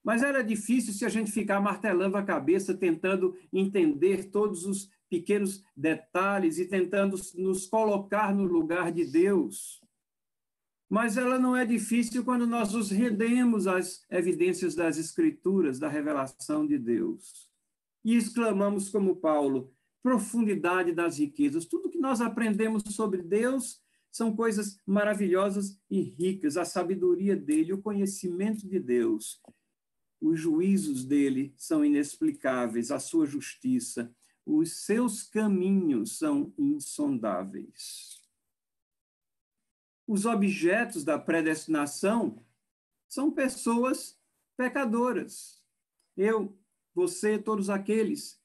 [0.03, 4.89] Mas ela é difícil se a gente ficar martelando a cabeça, tentando entender todos os
[5.09, 9.81] pequenos detalhes e tentando nos colocar no lugar de Deus.
[10.89, 16.67] Mas ela não é difícil quando nós nos rendemos às evidências das Escrituras, da revelação
[16.67, 17.49] de Deus.
[18.03, 19.71] E exclamamos como Paulo,
[20.01, 21.65] profundidade das riquezas.
[21.65, 23.82] Tudo que nós aprendemos sobre Deus
[24.13, 26.55] são coisas maravilhosas e ricas.
[26.55, 29.41] A sabedoria dele, o conhecimento de Deus,
[30.21, 38.21] os juízos dele são inexplicáveis, a sua justiça, os seus caminhos são insondáveis.
[40.07, 42.45] Os objetos da predestinação
[43.09, 44.19] são pessoas
[44.55, 45.59] pecadoras.
[46.15, 46.55] Eu,
[46.93, 48.39] você, todos aqueles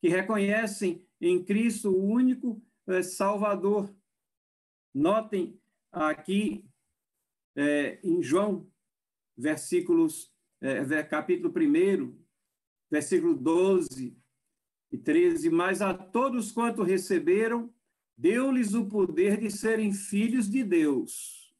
[0.00, 3.90] que reconhecem em Cristo o único eh, Salvador.
[4.94, 6.64] Notem aqui
[7.56, 8.70] é, em João,
[9.36, 12.16] versículos, é, capítulo 1,
[12.88, 14.16] versículo 12
[14.92, 17.74] e 13, mas a todos quanto receberam,
[18.16, 21.52] deu-lhes o poder de serem filhos de Deus,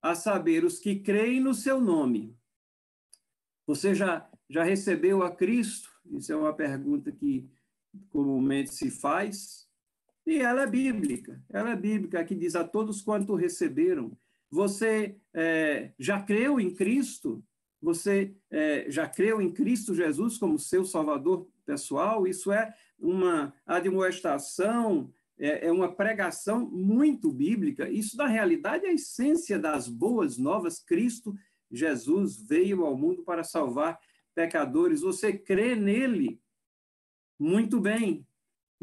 [0.00, 2.34] a saber, os que creem no seu nome.
[3.66, 5.90] Você já, já recebeu a Cristo?
[6.06, 7.50] Isso é uma pergunta que
[8.10, 9.63] comumente se faz.
[10.26, 14.16] E ela é bíblica, ela é bíblica, que diz a todos quanto receberam.
[14.50, 17.44] Você é, já creu em Cristo?
[17.82, 22.26] Você é, já creu em Cristo Jesus como seu Salvador pessoal?
[22.26, 27.90] Isso é uma admoestação, é, é uma pregação muito bíblica.
[27.90, 30.78] Isso, na realidade, é a essência das boas novas.
[30.78, 31.34] Cristo
[31.70, 33.98] Jesus veio ao mundo para salvar
[34.34, 35.00] pecadores.
[35.00, 36.40] Você crê nele?
[37.38, 38.26] Muito bem.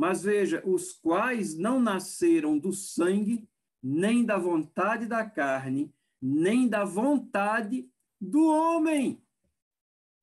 [0.01, 3.47] Mas veja, os quais não nasceram do sangue,
[3.83, 7.87] nem da vontade da carne, nem da vontade
[8.19, 9.23] do homem,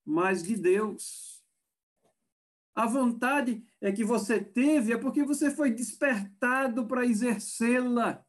[0.04, 1.44] mas de Deus.
[2.74, 8.26] A vontade é que você teve é porque você foi despertado para exercê-la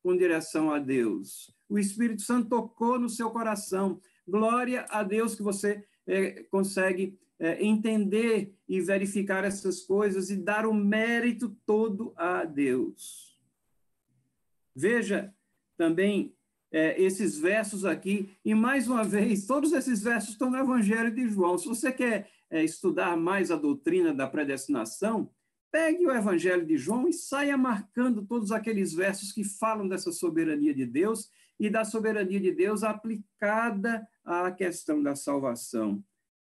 [0.00, 1.52] com direção a Deus.
[1.68, 4.00] O Espírito Santo tocou no seu coração.
[4.24, 10.66] Glória a Deus que você é, consegue é, entender e verificar essas coisas e dar
[10.66, 13.38] o mérito todo a Deus.
[14.74, 15.34] Veja
[15.76, 16.34] também
[16.70, 21.28] é, esses versos aqui, e mais uma vez, todos esses versos estão no Evangelho de
[21.28, 21.56] João.
[21.56, 25.30] Se você quer é, estudar mais a doutrina da predestinação,
[25.70, 30.74] pegue o Evangelho de João e saia marcando todos aqueles versos que falam dessa soberania
[30.74, 36.02] de Deus e da soberania de Deus aplicada à questão da salvação.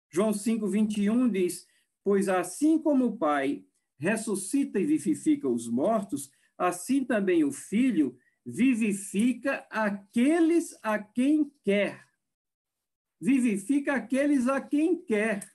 [0.10, 1.68] João 5, 21 diz:
[2.04, 3.66] Pois assim como o Pai
[3.98, 12.08] ressuscita e vivifica os mortos, assim também o Filho vivifica aqueles a quem quer.
[13.22, 15.52] Vivifica aqueles a quem quer.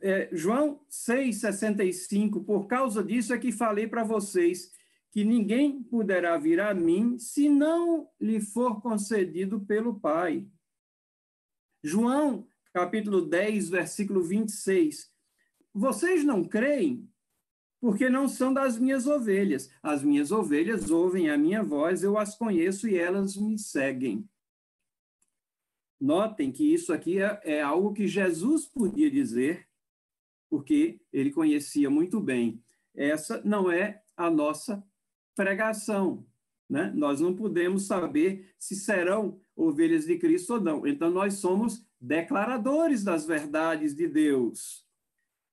[0.00, 4.70] É, João 6,65, por causa disso é que falei para vocês
[5.10, 10.46] que ninguém poderá vir a mim se não lhe for concedido pelo Pai.
[11.86, 15.12] João, capítulo 10, versículo 26.
[15.74, 17.06] Vocês não creem
[17.78, 19.70] porque não são das minhas ovelhas.
[19.82, 24.26] As minhas ovelhas ouvem a minha voz, eu as conheço e elas me seguem.
[26.00, 29.68] Notem que isso aqui é, é algo que Jesus podia dizer,
[30.48, 32.64] porque ele conhecia muito bem.
[32.94, 34.82] Essa não é a nossa
[35.36, 36.26] pregação.
[36.68, 36.90] Né?
[36.94, 40.86] Nós não podemos saber se serão ovelhas de Cristo ou não.
[40.86, 44.84] Então, nós somos declaradores das verdades de Deus.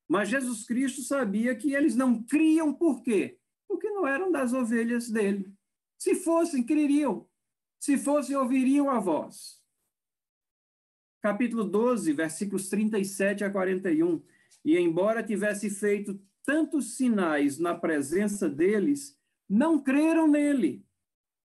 [0.08, 3.38] Mas Jesus Cristo sabia que eles não criam por quê?
[3.68, 5.54] Porque não eram das ovelhas dele.
[5.98, 7.28] Se fossem, creriam.
[7.80, 9.62] Se fossem, ouviriam a voz.
[11.22, 14.22] Capítulo 12, versículos 37 a 41.
[14.66, 20.84] E embora tivesse feito tantos sinais na presença deles, não creram nele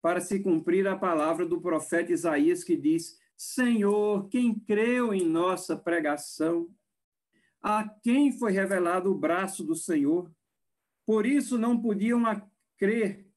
[0.01, 5.75] para se cumprir a palavra do profeta Isaías que diz: Senhor, quem creu em nossa
[5.75, 6.69] pregação?
[7.61, 10.31] A quem foi revelado o braço do Senhor?
[11.05, 12.23] Por isso não podiam
[12.77, 13.27] crer,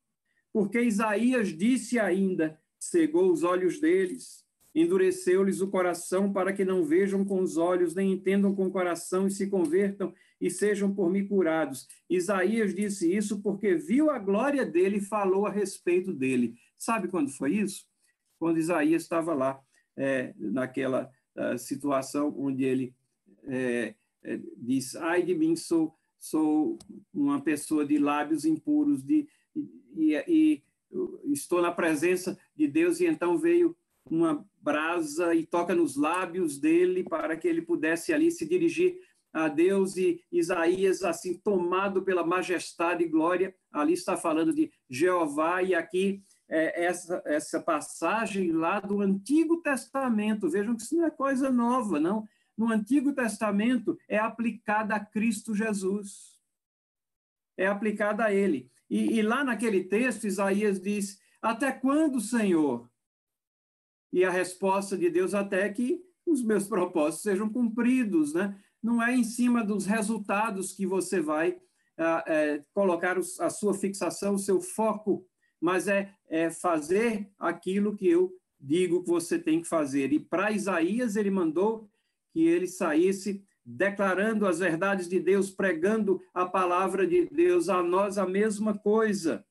[0.52, 4.44] porque Isaías disse ainda: cegou os olhos deles,
[4.74, 9.26] endureceu-lhes o coração para que não vejam com os olhos, nem entendam com o coração
[9.26, 11.86] e se convertam e sejam por mim curados.
[12.10, 16.56] Isaías disse isso porque viu a glória dele e falou a respeito dele.
[16.76, 17.86] Sabe quando foi isso?
[18.40, 19.62] Quando Isaías estava lá,
[19.96, 22.92] é, naquela uh, situação onde ele
[23.44, 26.76] é, é, diz: Ai de mim, sou, sou
[27.14, 30.62] uma pessoa de lábios impuros, de, e, e,
[31.24, 33.76] e estou na presença de Deus, e então veio
[34.10, 38.98] uma brasa e toca nos lábios dele para que ele pudesse ali se dirigir
[39.32, 45.62] a Deus e Isaías, assim, tomado pela majestade e glória, ali está falando de Jeová,
[45.62, 51.10] e aqui é, essa, essa passagem lá do Antigo Testamento, vejam que isso não é
[51.10, 52.28] coisa nova, não.
[52.56, 56.38] No Antigo Testamento é aplicada a Cristo Jesus.
[57.56, 58.70] é aplicada a ele.
[58.90, 62.90] E, e lá naquele texto, Isaías diz: Até quando, Senhor?
[64.12, 68.62] E a resposta de Deus, até que os meus propósitos sejam cumpridos, né?
[68.82, 71.60] Não é em cima dos resultados que você vai
[71.96, 75.24] ah, é, colocar a sua fixação, o seu foco,
[75.60, 80.12] mas é, é fazer aquilo que eu digo que você tem que fazer.
[80.12, 81.88] E para Isaías, ele mandou
[82.32, 88.18] que ele saísse declarando as verdades de Deus, pregando a palavra de Deus, a nós
[88.18, 89.44] a mesma coisa.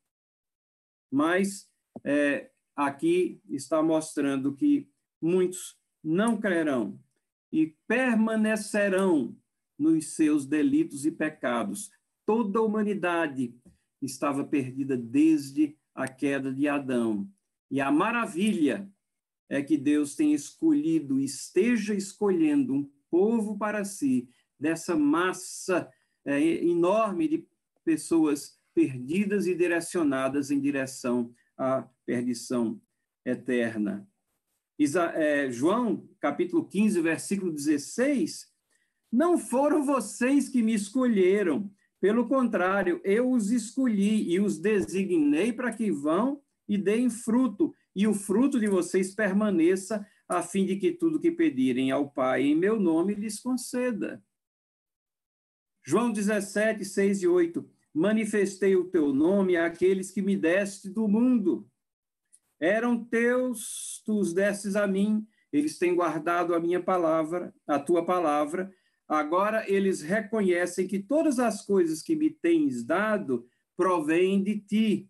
[1.10, 1.70] Mas
[2.04, 4.90] é, aqui está mostrando que
[5.22, 7.00] muitos não crerão
[7.52, 9.36] e permanecerão
[9.78, 11.92] nos seus delitos e pecados.
[12.26, 13.54] Toda a humanidade
[14.02, 17.30] estava perdida desde a queda de Adão.
[17.70, 18.90] E a maravilha
[19.50, 24.30] é que Deus tem escolhido, esteja escolhendo um povo para si,
[24.60, 25.92] dessa massa
[26.24, 27.48] é, enorme de
[27.84, 32.80] pessoas perdidas e direcionadas em direção à perdição
[33.26, 34.08] eterna.
[35.16, 38.48] É, João, capítulo 15, versículo 16,
[39.12, 41.70] não foram vocês que me escolheram,
[42.02, 48.08] pelo contrário, eu os escolhi e os designei para que vão e deem fruto, e
[48.08, 52.56] o fruto de vocês permaneça, a fim de que tudo que pedirem ao Pai em
[52.56, 54.24] meu nome lhes conceda.
[55.86, 57.70] João 17, 6 e 8.
[57.94, 61.70] Manifestei o teu nome àqueles que me deste do mundo.
[62.62, 68.06] Eram teus, tu os destes a mim, eles têm guardado a minha palavra, a tua
[68.06, 68.72] palavra.
[69.08, 75.10] Agora eles reconhecem que todas as coisas que me tens dado provêm de ti,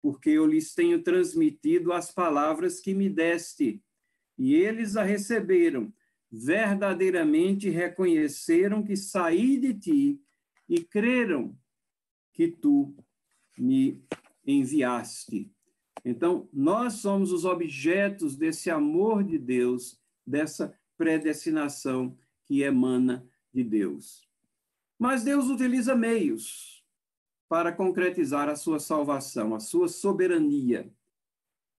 [0.00, 3.82] porque eu lhes tenho transmitido as palavras que me deste
[4.38, 5.92] e eles a receberam,
[6.30, 10.20] verdadeiramente reconheceram que saí de ti
[10.68, 11.56] e creram
[12.32, 12.94] que tu
[13.58, 14.02] me
[14.46, 15.52] enviaste.
[16.04, 24.28] Então, nós somos os objetos desse amor de Deus, dessa predestinação que emana de Deus.
[24.98, 26.84] Mas Deus utiliza meios
[27.48, 30.92] para concretizar a sua salvação, a sua soberania.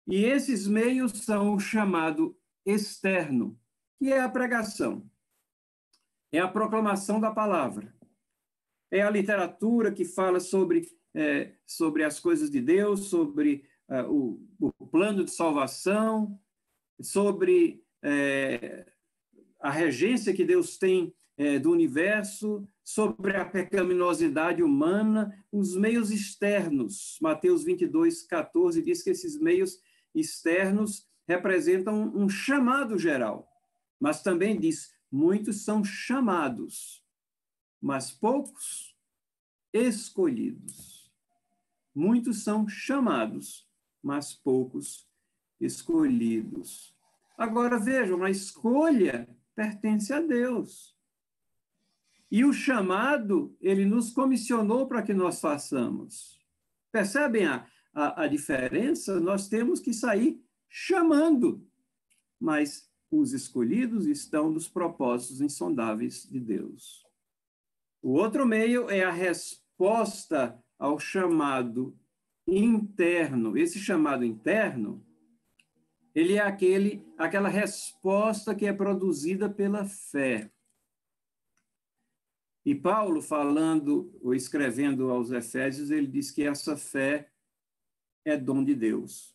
[0.07, 3.59] E esses meios são o chamado externo,
[3.97, 5.09] que é a pregação,
[6.31, 7.93] é a proclamação da palavra,
[8.91, 14.41] é a literatura que fala sobre, é, sobre as coisas de Deus, sobre é, o,
[14.59, 16.39] o, plano de salvação,
[16.99, 18.91] sobre é,
[19.59, 27.19] a regência que Deus tem é, do universo, sobre a pecaminosidade humana, os meios externos.
[27.21, 29.79] Mateus 22, 14 diz que esses meios
[30.15, 33.47] externos representam um chamado geral,
[33.99, 37.05] mas também diz: muitos são chamados,
[37.79, 38.97] mas poucos
[39.71, 41.11] escolhidos.
[41.95, 43.62] Muitos são chamados,
[44.03, 45.07] mas poucos
[45.59, 46.93] escolhidos.
[47.37, 50.93] Agora vejam, a escolha pertence a Deus.
[52.29, 56.39] E o chamado, ele nos comissionou para que nós façamos.
[56.91, 59.19] Percebem a, a, a diferença?
[59.19, 61.65] Nós temos que sair chamando,
[62.39, 67.05] mas os escolhidos estão nos propósitos insondáveis de Deus.
[68.01, 71.97] O outro meio é a resposta ao chamado
[72.47, 73.57] interno.
[73.57, 75.05] Esse chamado interno,
[76.13, 80.51] ele é aquele, aquela resposta que é produzida pela fé.
[82.65, 87.29] E Paulo, falando ou escrevendo aos Efésios, ele diz que essa fé
[88.23, 89.33] é dom de Deus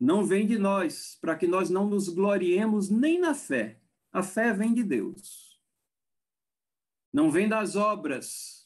[0.00, 3.78] não vem de nós, para que nós não nos gloriemos nem na fé.
[4.10, 5.60] A fé vem de Deus.
[7.12, 8.59] Não vem das obras.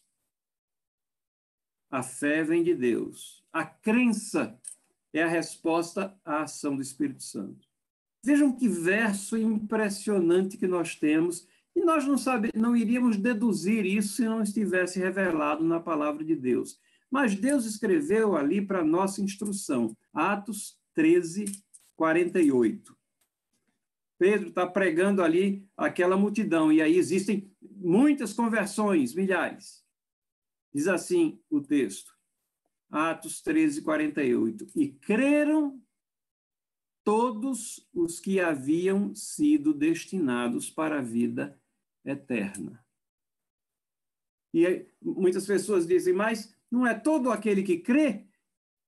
[1.95, 3.45] A fé vem de Deus.
[3.53, 4.59] A crença
[5.13, 7.69] é a resposta à ação do Espírito Santo.
[8.21, 14.17] Vejam que verso impressionante que nós temos, e nós não, sabe, não iríamos deduzir isso
[14.17, 16.81] se não estivesse revelado na palavra de Deus.
[17.09, 19.97] Mas Deus escreveu ali para nossa instrução.
[20.13, 21.45] Atos 13,
[21.95, 22.97] 48.
[24.19, 29.84] Pedro está pregando ali aquela multidão, e aí existem muitas conversões, milhares.
[30.75, 32.13] Diz assim o texto,
[32.91, 34.67] Atos 13, 48.
[34.75, 35.81] E creram
[37.05, 41.61] todos os que haviam sido destinados para a vida
[42.05, 42.85] eterna.
[44.53, 48.27] E aí, muitas pessoas dizem, mas não é todo aquele que crê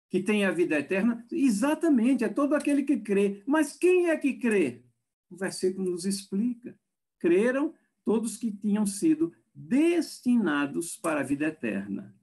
[0.08, 1.26] que tem a vida eterna?
[1.30, 3.42] Exatamente, é todo aquele que crê.
[3.46, 4.84] Mas quem é que crê?
[5.28, 6.78] O versículo nos explica.
[7.18, 7.74] Creram
[8.04, 12.14] todos que tinham sido destinados para a vida eterna.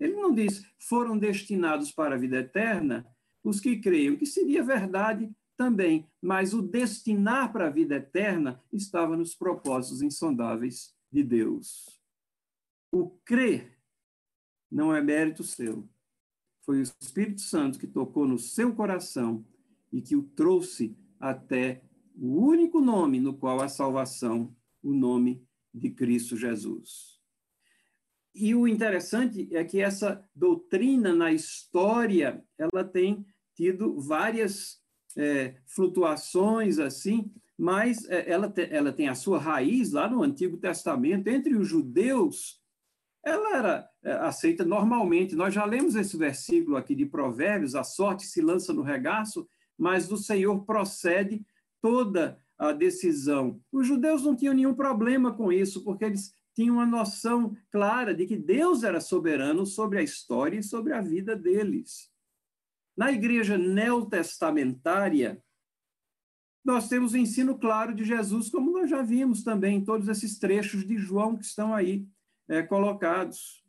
[0.00, 3.06] Ele não diz foram destinados para a vida eterna
[3.44, 9.16] os que creiam, que seria verdade também, mas o destinar para a vida eterna estava
[9.16, 12.00] nos propósitos insondáveis de Deus.
[12.92, 13.78] O crer
[14.70, 15.88] não é mérito seu.
[16.64, 19.44] Foi o Espírito Santo que tocou no seu coração
[19.92, 21.82] e que o trouxe até
[22.14, 25.47] o único nome no qual há salvação, o nome
[25.78, 27.18] de Cristo Jesus.
[28.34, 34.80] E o interessante é que essa doutrina na história, ela tem tido várias
[35.16, 40.56] é, flutuações assim, mas é, ela, te, ela tem a sua raiz lá no Antigo
[40.56, 42.62] Testamento, entre os judeus,
[43.24, 45.34] ela era é, aceita normalmente.
[45.34, 50.06] Nós já lemos esse versículo aqui de Provérbios: a sorte se lança no regaço, mas
[50.06, 51.44] do Senhor procede
[51.82, 53.60] toda a decisão.
[53.70, 58.26] Os judeus não tinham nenhum problema com isso, porque eles tinham uma noção clara de
[58.26, 62.10] que Deus era soberano sobre a história e sobre a vida deles.
[62.96, 65.40] Na igreja neotestamentária,
[66.64, 70.36] nós temos o ensino claro de Jesus, como nós já vimos também em todos esses
[70.36, 72.08] trechos de João que estão aí
[72.48, 73.64] é, colocados.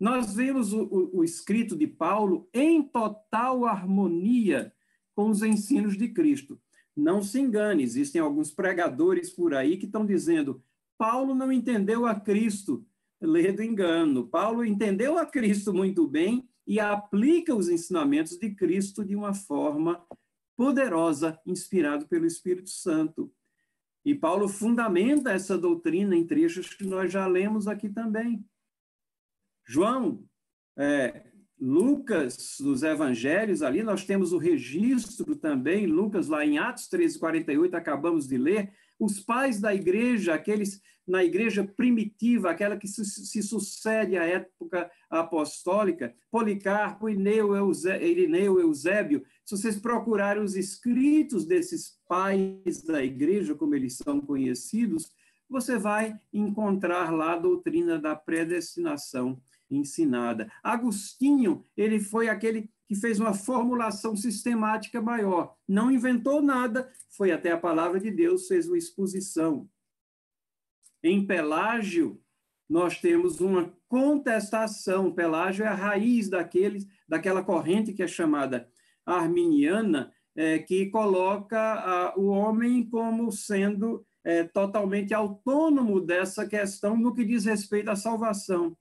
[0.00, 4.74] Nós vemos o, o, o escrito de Paulo em total harmonia
[5.14, 6.58] com os ensinos de Cristo.
[6.96, 10.62] Não se engane, existem alguns pregadores por aí que estão dizendo:
[10.98, 12.86] Paulo não entendeu a Cristo.
[13.20, 14.26] Lê do engano.
[14.26, 20.04] Paulo entendeu a Cristo muito bem e aplica os ensinamentos de Cristo de uma forma
[20.56, 23.32] poderosa, inspirado pelo Espírito Santo.
[24.04, 28.44] E Paulo fundamenta essa doutrina em trechos que nós já lemos aqui também.
[29.64, 30.24] João
[30.76, 31.31] é,
[31.64, 37.76] Lucas, dos evangelhos, ali nós temos o registro também, Lucas, lá em Atos 13, 48,
[37.76, 43.40] acabamos de ler, os pais da igreja, aqueles na igreja primitiva, aquela que se, se
[43.44, 47.52] sucede à época apostólica, Policarpo, Ineu,
[48.00, 55.12] Irineu, Eusébio, se vocês procurarem os escritos desses pais da igreja, como eles são conhecidos,
[55.48, 59.40] você vai encontrar lá a doutrina da predestinação
[59.76, 60.50] ensinada.
[60.62, 65.56] Agostinho, ele foi aquele que fez uma formulação sistemática maior.
[65.66, 69.68] Não inventou nada, foi até a palavra de Deus, fez uma exposição.
[71.02, 72.20] Em Pelágio,
[72.68, 75.12] nós temos uma contestação.
[75.12, 78.68] Pelágio é a raiz daqueles, daquela corrente que é chamada
[79.04, 87.12] arminiana, é, que coloca a, o homem como sendo é, totalmente autônomo dessa questão no
[87.12, 88.76] que diz respeito à salvação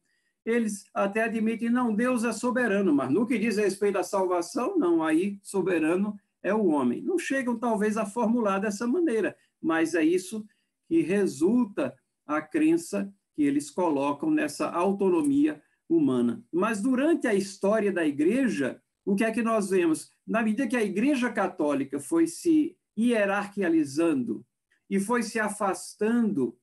[0.46, 5.04] eles até admitem, não, Deus é soberano, mas no que diz respeito à salvação, não,
[5.04, 7.02] aí soberano é o homem.
[7.02, 10.46] Não chegam, talvez, a formular dessa maneira, mas é isso
[10.88, 11.94] que resulta
[12.26, 16.44] a crença que eles colocam nessa autonomia humana.
[16.52, 20.12] Mas durante a história da igreja, o que é que nós vemos?
[20.26, 24.46] Na medida que a igreja católica foi se hierarquizando
[24.90, 26.58] e foi se afastando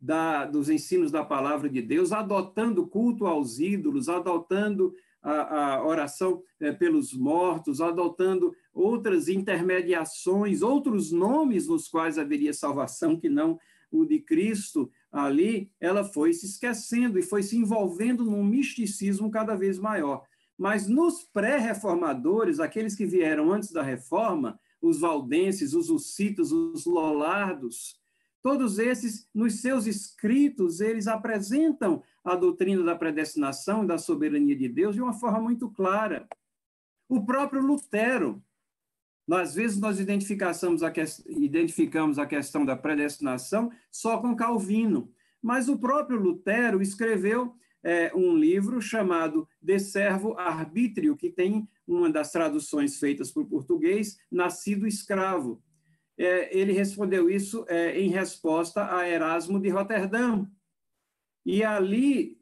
[0.00, 6.42] da, dos ensinos da palavra de Deus, adotando culto aos ídolos, adotando a, a oração
[6.60, 13.58] é, pelos mortos, adotando outras intermediações, outros nomes nos quais haveria salvação que não
[13.90, 19.56] o de Cristo ali, ela foi se esquecendo e foi se envolvendo num misticismo cada
[19.56, 20.22] vez maior.
[20.56, 27.97] Mas nos pré-reformadores, aqueles que vieram antes da reforma, os valdenses, os hussitas, os lollardos,
[28.42, 34.68] Todos esses, nos seus escritos, eles apresentam a doutrina da predestinação e da soberania de
[34.68, 36.28] Deus de uma forma muito clara.
[37.08, 38.42] O próprio Lutero,
[39.30, 45.12] às vezes nós identificamos a, que, identificamos a questão da predestinação só com Calvino,
[45.42, 52.10] mas o próprio Lutero escreveu é, um livro chamado De Servo Arbítrio, que tem uma
[52.10, 55.62] das traduções feitas para o português, Nascido Escravo
[56.18, 60.50] ele respondeu isso é, em resposta a Erasmo de Roterdão.
[61.46, 62.38] E ali,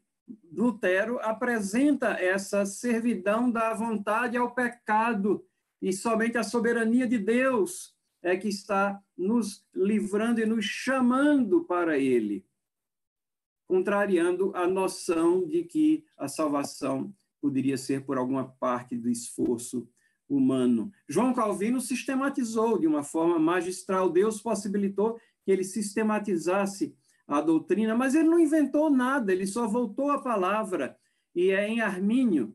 [0.50, 5.46] Lutero apresenta essa servidão da vontade ao pecado,
[5.80, 11.98] e somente a soberania de Deus é que está nos livrando e nos chamando para
[11.98, 12.44] ele,
[13.68, 19.88] contrariando a noção de que a salvação poderia ser por alguma parte do esforço
[20.28, 20.90] humano.
[21.08, 24.10] João Calvino sistematizou de uma forma magistral.
[24.10, 26.94] Deus possibilitou que ele sistematizasse
[27.26, 30.96] a doutrina, mas ele não inventou nada, ele só voltou a palavra.
[31.34, 32.54] E é em Armínio,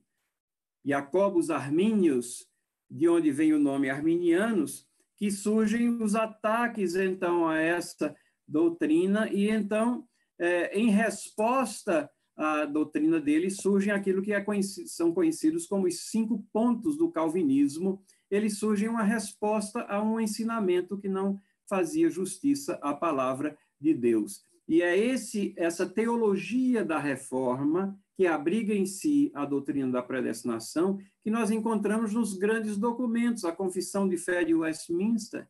[0.83, 2.47] Jacobus Armínios,
[2.89, 8.15] de onde vem o nome arminianos, que surgem os ataques, então, a essa
[8.47, 10.07] doutrina, e então,
[10.39, 14.43] é, em resposta a doutrina dele, surgem aquilo que é
[14.85, 18.01] são conhecidos como os cinco pontos do calvinismo.
[18.29, 24.43] Eles surgem uma resposta a um ensinamento que não fazia justiça à palavra de Deus.
[24.67, 30.99] E é esse essa teologia da reforma que abriga em si a doutrina da predestinação
[31.23, 35.47] que nós encontramos nos grandes documentos, a Confissão de Fé de Westminster,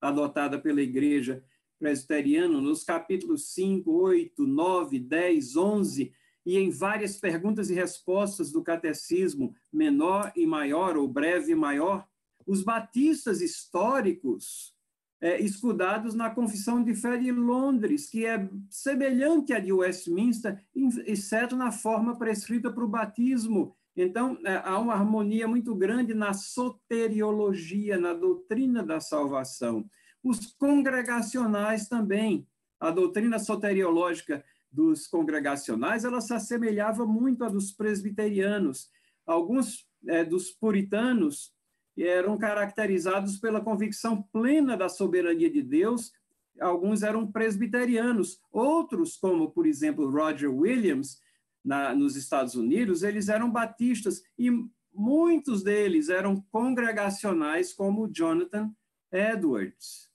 [0.00, 1.42] adotada pela Igreja
[1.78, 6.12] Presbiteriana, nos capítulos 5, 8, 9, 10, 11,
[6.44, 12.06] e em várias perguntas e respostas do catecismo menor e maior, ou breve e maior,
[12.46, 14.74] os batistas históricos,
[15.20, 20.58] é, escudados na Confissão de Fé de Londres, que é semelhante à de Westminster,
[21.06, 23.76] exceto na forma prescrita para o batismo.
[23.94, 29.84] Então, é, há uma harmonia muito grande na soteriologia, na doutrina da salvação.
[30.22, 32.46] Os congregacionais também,
[32.78, 38.88] a doutrina soteriológica dos congregacionais, ela se assemelhava muito à dos presbiterianos.
[39.26, 41.52] Alguns é, dos puritanos
[41.98, 46.12] eram caracterizados pela convicção plena da soberania de Deus,
[46.60, 51.20] alguns eram presbiterianos, outros, como, por exemplo, Roger Williams,
[51.64, 54.50] na, nos Estados Unidos, eles eram batistas, e
[54.92, 58.72] muitos deles eram congregacionais, como Jonathan
[59.12, 60.09] Edwards.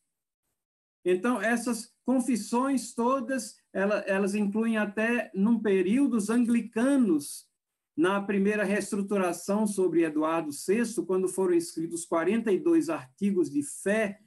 [1.05, 7.47] Então, essas confissões todas, elas, elas incluem até, num período, os anglicanos,
[7.95, 14.19] na primeira reestruturação sobre Eduardo VI, quando foram escritos 42 artigos de fé,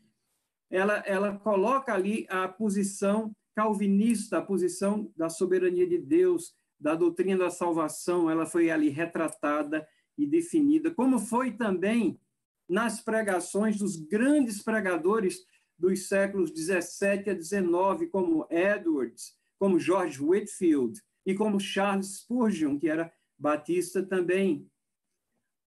[0.70, 7.36] ela, ela coloca ali a posição calvinista, a posição da soberania de Deus, da doutrina
[7.36, 12.20] da salvação, ela foi ali retratada e definida, como foi também
[12.68, 15.40] nas pregações dos grandes pregadores
[15.78, 22.88] dos séculos 17 a 19, como Edwards, como George Whitfield e como Charles Spurgeon, que
[22.88, 24.68] era batista também.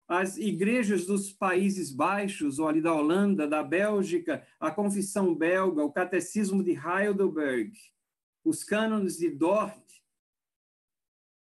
[0.08, 5.92] As igrejas dos Países Baixos, ou ali da Holanda, da Bélgica, a Confissão Belga, o
[5.92, 7.72] Catecismo de Heidelberg,
[8.44, 9.84] os cânones de Dort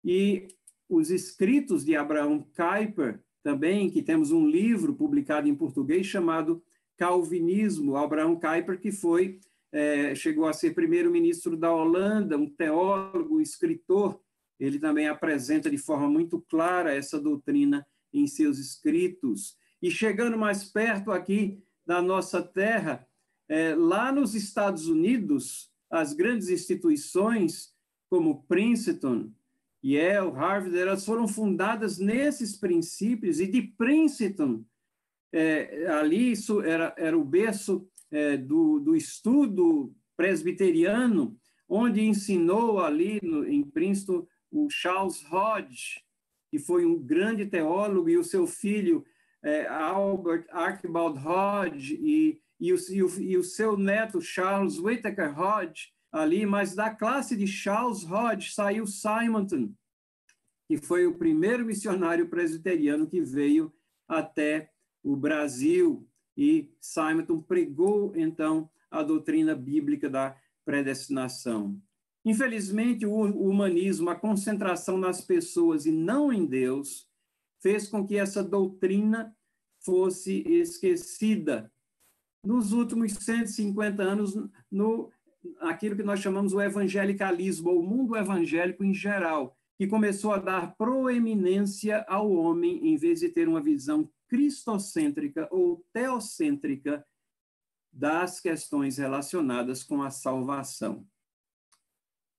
[0.03, 0.47] e
[0.89, 6.63] os escritos de Abraão Kuyper, também, que temos um livro publicado em português chamado
[6.97, 9.39] Calvinismo, Abraão Kuyper, que foi,
[9.71, 14.19] é, chegou a ser primeiro-ministro da Holanda, um teólogo, escritor,
[14.59, 19.57] ele também apresenta de forma muito clara essa doutrina em seus escritos.
[19.81, 23.05] E chegando mais perto aqui da nossa terra,
[23.47, 27.73] é, lá nos Estados Unidos, as grandes instituições
[28.09, 29.31] como Princeton,
[29.83, 34.63] Yale, Harvard, elas foram fundadas nesses princípios, e de Princeton,
[35.33, 43.19] é, ali isso era, era o berço é, do, do estudo presbiteriano, onde ensinou ali
[43.21, 46.03] no, em Princeton o Charles Hodge,
[46.49, 49.03] que foi um grande teólogo, e o seu filho
[49.43, 55.37] é, Albert Archibald Hodge, e, e, o, e, o, e o seu neto Charles Whittaker
[55.37, 59.73] Hodge, ali, mas da classe de Charles Hodge saiu Simonton,
[60.67, 63.73] que foi o primeiro missionário presbiteriano que veio
[64.07, 64.71] até
[65.05, 70.35] o Brasil, e Simonton pregou, então, a doutrina bíblica da
[70.65, 71.79] predestinação.
[72.25, 77.07] Infelizmente, o humanismo, a concentração nas pessoas e não em Deus,
[77.61, 79.35] fez com que essa doutrina
[79.79, 81.71] fosse esquecida.
[82.43, 84.35] Nos últimos 150 anos,
[84.71, 85.11] no
[85.59, 90.39] aquilo que nós chamamos o evangelicalismo, ou o mundo evangélico em geral, que começou a
[90.39, 97.05] dar proeminência ao homem em vez de ter uma visão cristocêntrica ou teocêntrica
[97.91, 101.07] das questões relacionadas com a salvação.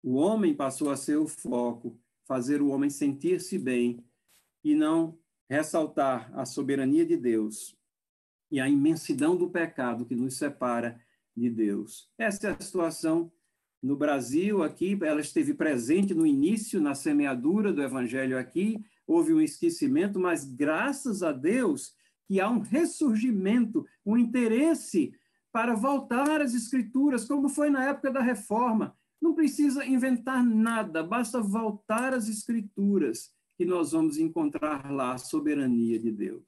[0.02, 4.04] O homem passou a ser o foco, fazer o homem sentir-se bem
[4.62, 5.18] e não
[5.48, 7.76] ressaltar a soberania de Deus
[8.50, 11.00] e a imensidão do pecado que nos separa
[11.36, 12.10] de Deus.
[12.18, 13.32] Essa é a situação
[13.82, 19.40] no Brasil aqui, ela esteve presente no início, na semeadura do evangelho aqui, houve um
[19.40, 21.94] esquecimento, mas graças a Deus
[22.26, 25.12] que há um ressurgimento, um interesse
[25.52, 28.96] para voltar às escrituras, como foi na época da reforma.
[29.20, 35.98] Não precisa inventar nada, basta voltar às Escrituras que nós vamos encontrar lá a soberania
[35.98, 36.44] de Deus.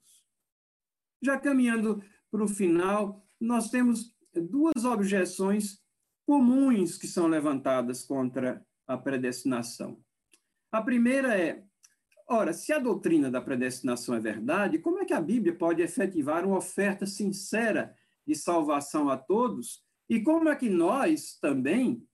[1.23, 5.83] Já caminhando para o final, nós temos duas objeções
[6.27, 9.99] comuns que são levantadas contra a predestinação.
[10.71, 11.65] A primeira é:
[12.29, 16.45] ora, se a doutrina da predestinação é verdade, como é que a Bíblia pode efetivar
[16.45, 17.95] uma oferta sincera
[18.27, 19.83] de salvação a todos?
[20.09, 22.07] E como é que nós também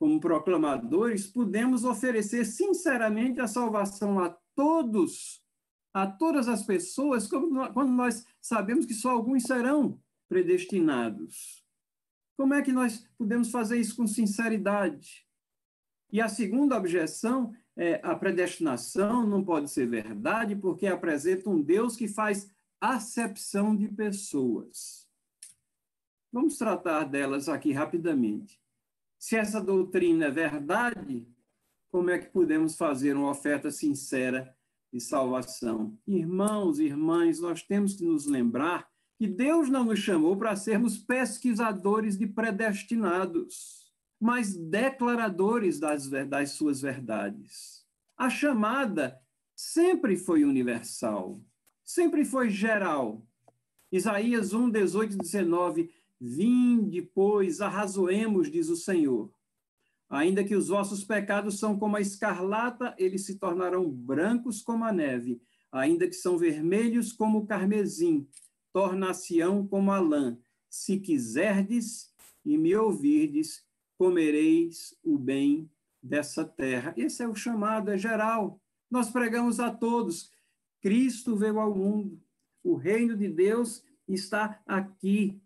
[0.00, 5.44] como proclamadores, podemos oferecer sinceramente a salvação a todos,
[5.92, 11.62] a todas as pessoas, quando nós sabemos que só alguns serão predestinados.
[12.34, 15.26] Como é que nós podemos fazer isso com sinceridade?
[16.10, 17.52] E a segunda objeção
[17.82, 22.46] é a predestinação não pode ser verdade porque apresenta um Deus que faz
[22.78, 25.08] acepção de pessoas.
[26.30, 28.60] Vamos tratar delas aqui rapidamente.
[29.18, 31.26] Se essa doutrina é verdade,
[31.90, 34.54] como é que podemos fazer uma oferta sincera
[34.92, 35.98] de salvação?
[36.06, 40.98] Irmãos e irmãs, nós temos que nos lembrar que Deus não nos chamou para sermos
[40.98, 43.79] pesquisadores de predestinados,
[44.20, 47.86] mas declaradores das, das suas verdades.
[48.16, 49.18] A chamada
[49.56, 51.40] sempre foi universal,
[51.84, 53.26] sempre foi geral.
[53.90, 55.90] Isaías 1, 18 19
[56.20, 59.32] Vinde, pois, arrazoemos, diz o Senhor.
[60.06, 64.92] Ainda que os vossos pecados são como a escarlata, eles se tornarão brancos como a
[64.92, 65.40] neve.
[65.72, 68.28] Ainda que são vermelhos como o carmesim,
[68.70, 70.36] tornar-se-ão como a lã.
[70.68, 72.12] Se quiserdes
[72.44, 73.64] e me ouvirdes,
[74.00, 75.70] comereis o bem
[76.02, 76.94] dessa terra.
[76.96, 78.58] Esse é o chamado, é geral.
[78.90, 80.32] Nós pregamos a todos.
[80.80, 82.18] Cristo veio ao mundo.
[82.64, 85.38] O reino de Deus está aqui.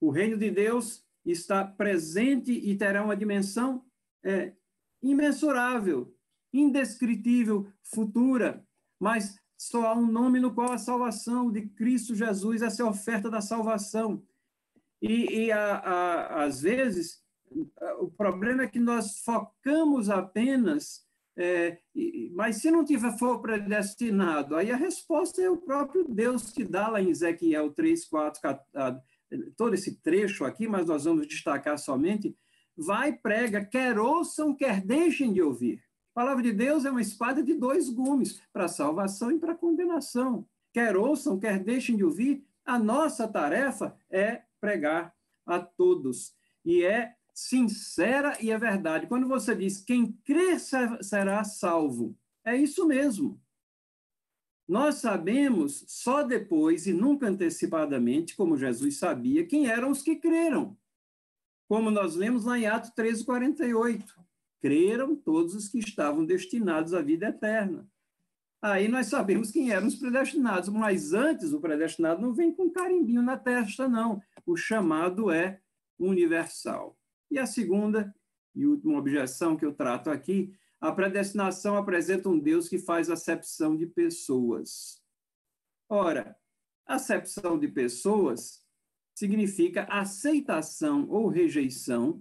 [0.00, 3.84] O reino de Deus está presente e terá uma dimensão
[4.24, 4.54] é,
[5.02, 6.16] imensurável,
[6.50, 8.66] indescritível, futura,
[8.98, 13.28] mas só há um nome no qual a salvação de Cristo Jesus, essa é oferta
[13.28, 14.22] da salvação.
[15.00, 17.22] E, e a, a, às vezes,
[17.98, 21.04] o problema é que nós focamos apenas,
[21.36, 21.78] é,
[22.32, 26.88] mas se não tiver for predestinado, aí a resposta é o próprio Deus que dá
[26.88, 29.02] lá em Ezequiel 3, 4, 4
[29.56, 32.36] todo esse trecho aqui, mas nós vamos destacar somente,
[32.76, 35.82] vai prega, quer ouçam, quer deixem de ouvir.
[36.12, 40.46] A palavra de Deus é uma espada de dois gumes, para salvação e para condenação.
[40.72, 45.14] Quer ouçam, quer deixem de ouvir, a nossa tarefa é pregar
[45.46, 46.34] a todos.
[46.64, 49.06] E é sincera e é verdade.
[49.06, 53.40] Quando você diz quem crê será salvo, é isso mesmo.
[54.68, 60.76] Nós sabemos só depois e nunca antecipadamente, como Jesus sabia, quem eram os que creram.
[61.68, 64.14] Como nós lemos lá em Atos 13, 48.
[64.60, 67.88] Creram todos os que estavam destinados à vida eterna.
[68.62, 73.22] Aí nós sabemos quem eram os predestinados, mas antes o predestinado não vem com carimbinho
[73.22, 74.22] na testa, não.
[74.50, 75.60] O chamado é
[75.96, 76.98] universal.
[77.30, 78.12] E a segunda
[78.52, 83.76] e última objeção que eu trato aqui a predestinação apresenta um Deus que faz acepção
[83.76, 85.00] de pessoas.
[85.88, 86.36] Ora,
[86.84, 88.66] acepção de pessoas
[89.14, 92.20] significa aceitação ou rejeição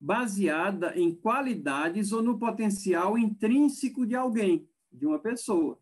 [0.00, 5.80] baseada em qualidades ou no potencial intrínseco de alguém, de uma pessoa.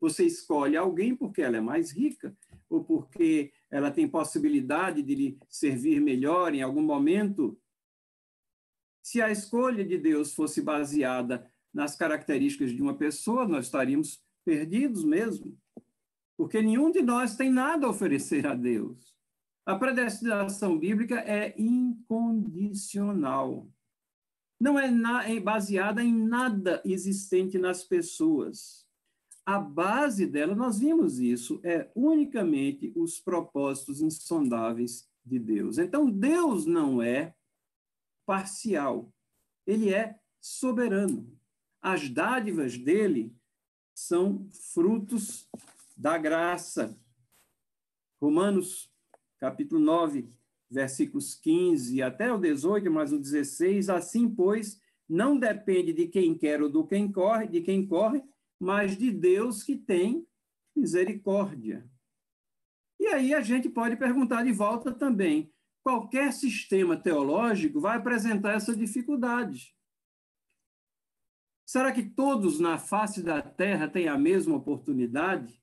[0.00, 2.36] Você escolhe alguém porque ela é mais rica,
[2.68, 7.60] ou porque ela tem possibilidade de lhe servir melhor em algum momento
[9.02, 15.04] se a escolha de Deus fosse baseada nas características de uma pessoa, nós estaríamos perdidos
[15.04, 15.58] mesmo.
[16.36, 19.12] Porque nenhum de nós tem nada a oferecer a Deus.
[19.66, 23.68] A predestinação bíblica é incondicional.
[24.60, 24.88] Não é,
[25.34, 28.83] é baseada em nada existente nas pessoas.
[29.46, 35.76] A base dela, nós vimos isso, é unicamente os propósitos insondáveis de Deus.
[35.76, 37.34] Então, Deus não é
[38.24, 39.12] parcial,
[39.66, 41.30] ele é soberano.
[41.80, 43.34] As dádivas dele
[43.94, 45.46] são frutos
[45.94, 46.98] da graça.
[48.20, 48.90] Romanos,
[49.38, 50.26] capítulo 9,
[50.70, 56.62] versículos 15 até o 18, mais o 16, assim, pois, não depende de quem quer
[56.62, 58.22] ou do quem corre, de quem corre,
[58.60, 60.26] mas de Deus que tem
[60.74, 61.88] misericórdia.
[62.98, 65.52] E aí a gente pode perguntar de volta também:
[65.82, 69.74] qualquer sistema teológico vai apresentar essa dificuldade.
[71.66, 75.62] Será que todos na face da terra têm a mesma oportunidade?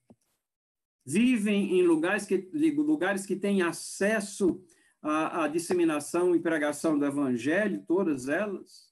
[1.06, 4.64] Vivem em lugares que, lugares que têm acesso
[5.02, 8.91] à, à disseminação e pregação do evangelho, todas elas?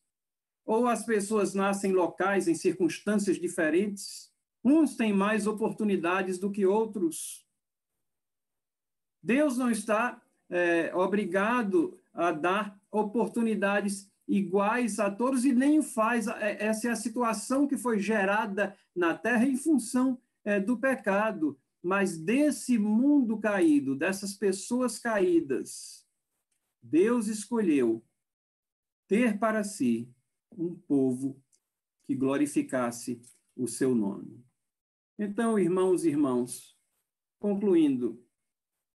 [0.69, 4.31] Ou as pessoas nascem locais, em circunstâncias diferentes?
[4.63, 7.43] Uns têm mais oportunidades do que outros.
[9.19, 16.27] Deus não está é, obrigado a dar oportunidades iguais a todos e nem o faz.
[16.27, 21.57] É, essa é a situação que foi gerada na Terra em função é, do pecado.
[21.81, 26.05] Mas desse mundo caído, dessas pessoas caídas,
[26.79, 28.05] Deus escolheu
[29.07, 30.07] ter para si
[30.57, 31.41] um povo
[32.05, 33.21] que glorificasse
[33.55, 34.43] o seu nome.
[35.17, 36.77] Então, irmãos e irmãos,
[37.39, 38.23] concluindo,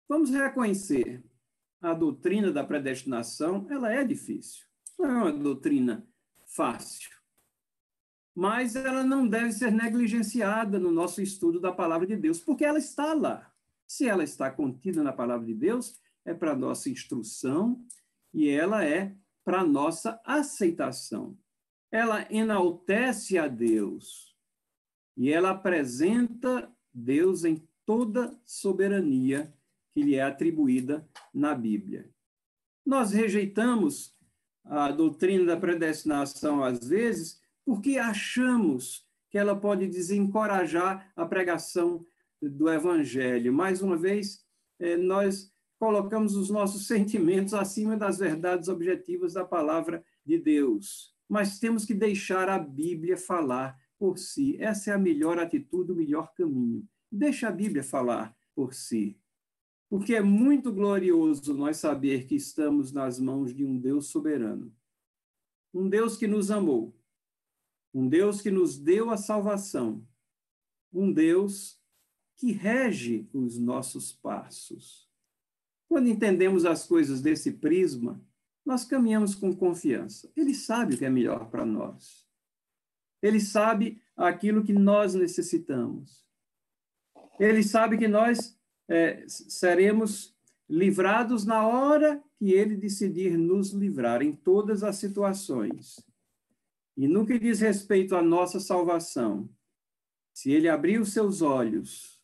[0.07, 1.23] vamos reconhecer
[1.81, 4.65] a doutrina da predestinação, ela é difícil.
[4.97, 6.07] Não é uma doutrina
[6.47, 7.11] fácil.
[8.33, 12.79] Mas ela não deve ser negligenciada no nosso estudo da palavra de Deus, porque ela
[12.79, 13.53] está lá.
[13.85, 17.85] Se ela está contida na palavra de Deus, é para nossa instrução
[18.33, 21.37] e ela é para nossa aceitação.
[21.93, 24.35] Ela enaltece a Deus
[25.15, 29.53] e ela apresenta Deus em toda soberania
[29.91, 32.09] que lhe é atribuída na Bíblia.
[32.83, 34.17] Nós rejeitamos
[34.65, 42.03] a doutrina da predestinação às vezes porque achamos que ela pode desencorajar a pregação
[42.41, 43.53] do evangelho.
[43.53, 44.43] Mais uma vez,
[44.79, 51.12] eh, nós colocamos os nossos sentimentos acima das verdades objetivas da palavra de Deus.
[51.33, 54.55] Mas temos que deixar a Bíblia falar por si.
[54.61, 56.87] Essa é a melhor atitude, o melhor caminho.
[57.11, 59.19] Deixa a Bíblia falar por si.
[59.89, 64.71] Porque é muito glorioso nós saber que estamos nas mãos de um Deus soberano.
[65.73, 66.95] Um Deus que nos amou.
[67.91, 70.07] Um Deus que nos deu a salvação.
[70.93, 71.81] Um Deus
[72.37, 75.09] que rege os nossos passos.
[75.89, 78.23] Quando entendemos as coisas desse prisma,
[78.65, 80.31] nós caminhamos com confiança.
[80.35, 82.25] Ele sabe o que é melhor para nós.
[83.21, 86.23] Ele sabe aquilo que nós necessitamos.
[87.39, 88.57] Ele sabe que nós
[88.87, 90.35] é, seremos
[90.69, 95.99] livrados na hora que ele decidir nos livrar, em todas as situações.
[96.95, 99.49] E no que diz respeito à nossa salvação,
[100.33, 102.21] se ele abrir os seus olhos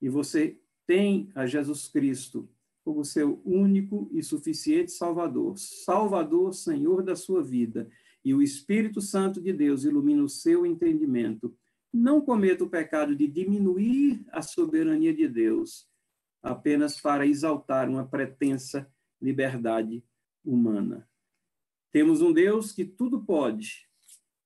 [0.00, 2.48] e você tem a Jesus Cristo
[2.84, 7.88] como seu único e suficiente Salvador, Salvador, Senhor da sua vida,
[8.24, 11.56] e o Espírito Santo de Deus ilumina o seu entendimento,
[11.92, 15.88] não cometa o pecado de diminuir a soberania de Deus
[16.42, 20.02] apenas para exaltar uma pretensa liberdade
[20.44, 21.08] humana.
[21.92, 23.88] Temos um Deus que tudo pode,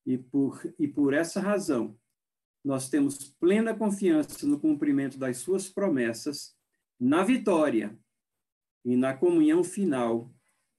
[0.06, 1.96] e por, e por essa razão
[2.64, 6.56] nós temos plena confiança no cumprimento das suas promessas,
[6.98, 7.98] na vitória
[8.84, 10.32] e na comunhão final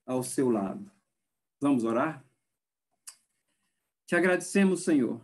[0.06, 0.91] ao seu lado.
[1.60, 2.26] Vamos orar?
[4.06, 5.20] Te agradecemos, Senhor,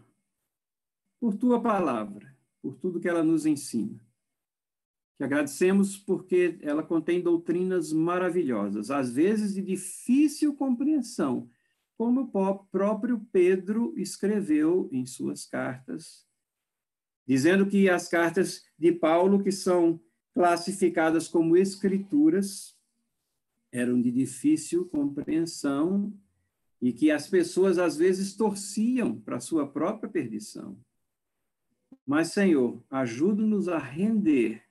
[1.20, 4.04] por tua palavra, por tudo que ela nos ensina.
[5.18, 11.50] Te agradecemos porque ela contém doutrinas maravilhosas, às vezes de difícil compreensão,
[11.96, 16.26] como o próprio Pedro escreveu em suas cartas
[17.32, 20.02] dizendo que as cartas de Paulo, que são
[20.34, 22.78] classificadas como escrituras,
[23.72, 26.14] eram de difícil compreensão
[26.82, 30.78] e que as pessoas às vezes torciam para sua própria perdição.
[32.06, 34.64] Mas, Senhor, ajuda-nos a render,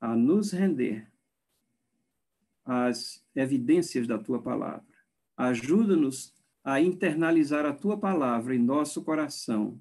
[0.00, 1.10] a nos render
[2.64, 4.86] às evidências da tua palavra.
[5.36, 6.34] Ajuda-nos
[6.64, 9.80] a internalizar a tua palavra em nosso coração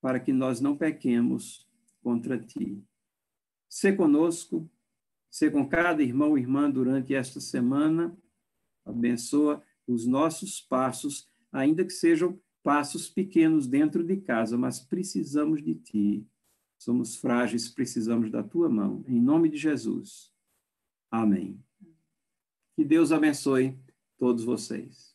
[0.00, 1.67] para que nós não pequemos
[2.02, 2.82] contra ti.
[3.68, 4.70] Se conosco,
[5.30, 8.16] se com cada irmão e irmã durante esta semana,
[8.84, 15.74] abençoa os nossos passos, ainda que sejam passos pequenos dentro de casa, mas precisamos de
[15.74, 16.26] ti.
[16.78, 19.04] Somos frágeis, precisamos da tua mão.
[19.08, 20.32] Em nome de Jesus.
[21.10, 21.62] Amém.
[22.76, 23.78] Que Deus abençoe
[24.18, 25.07] todos vocês.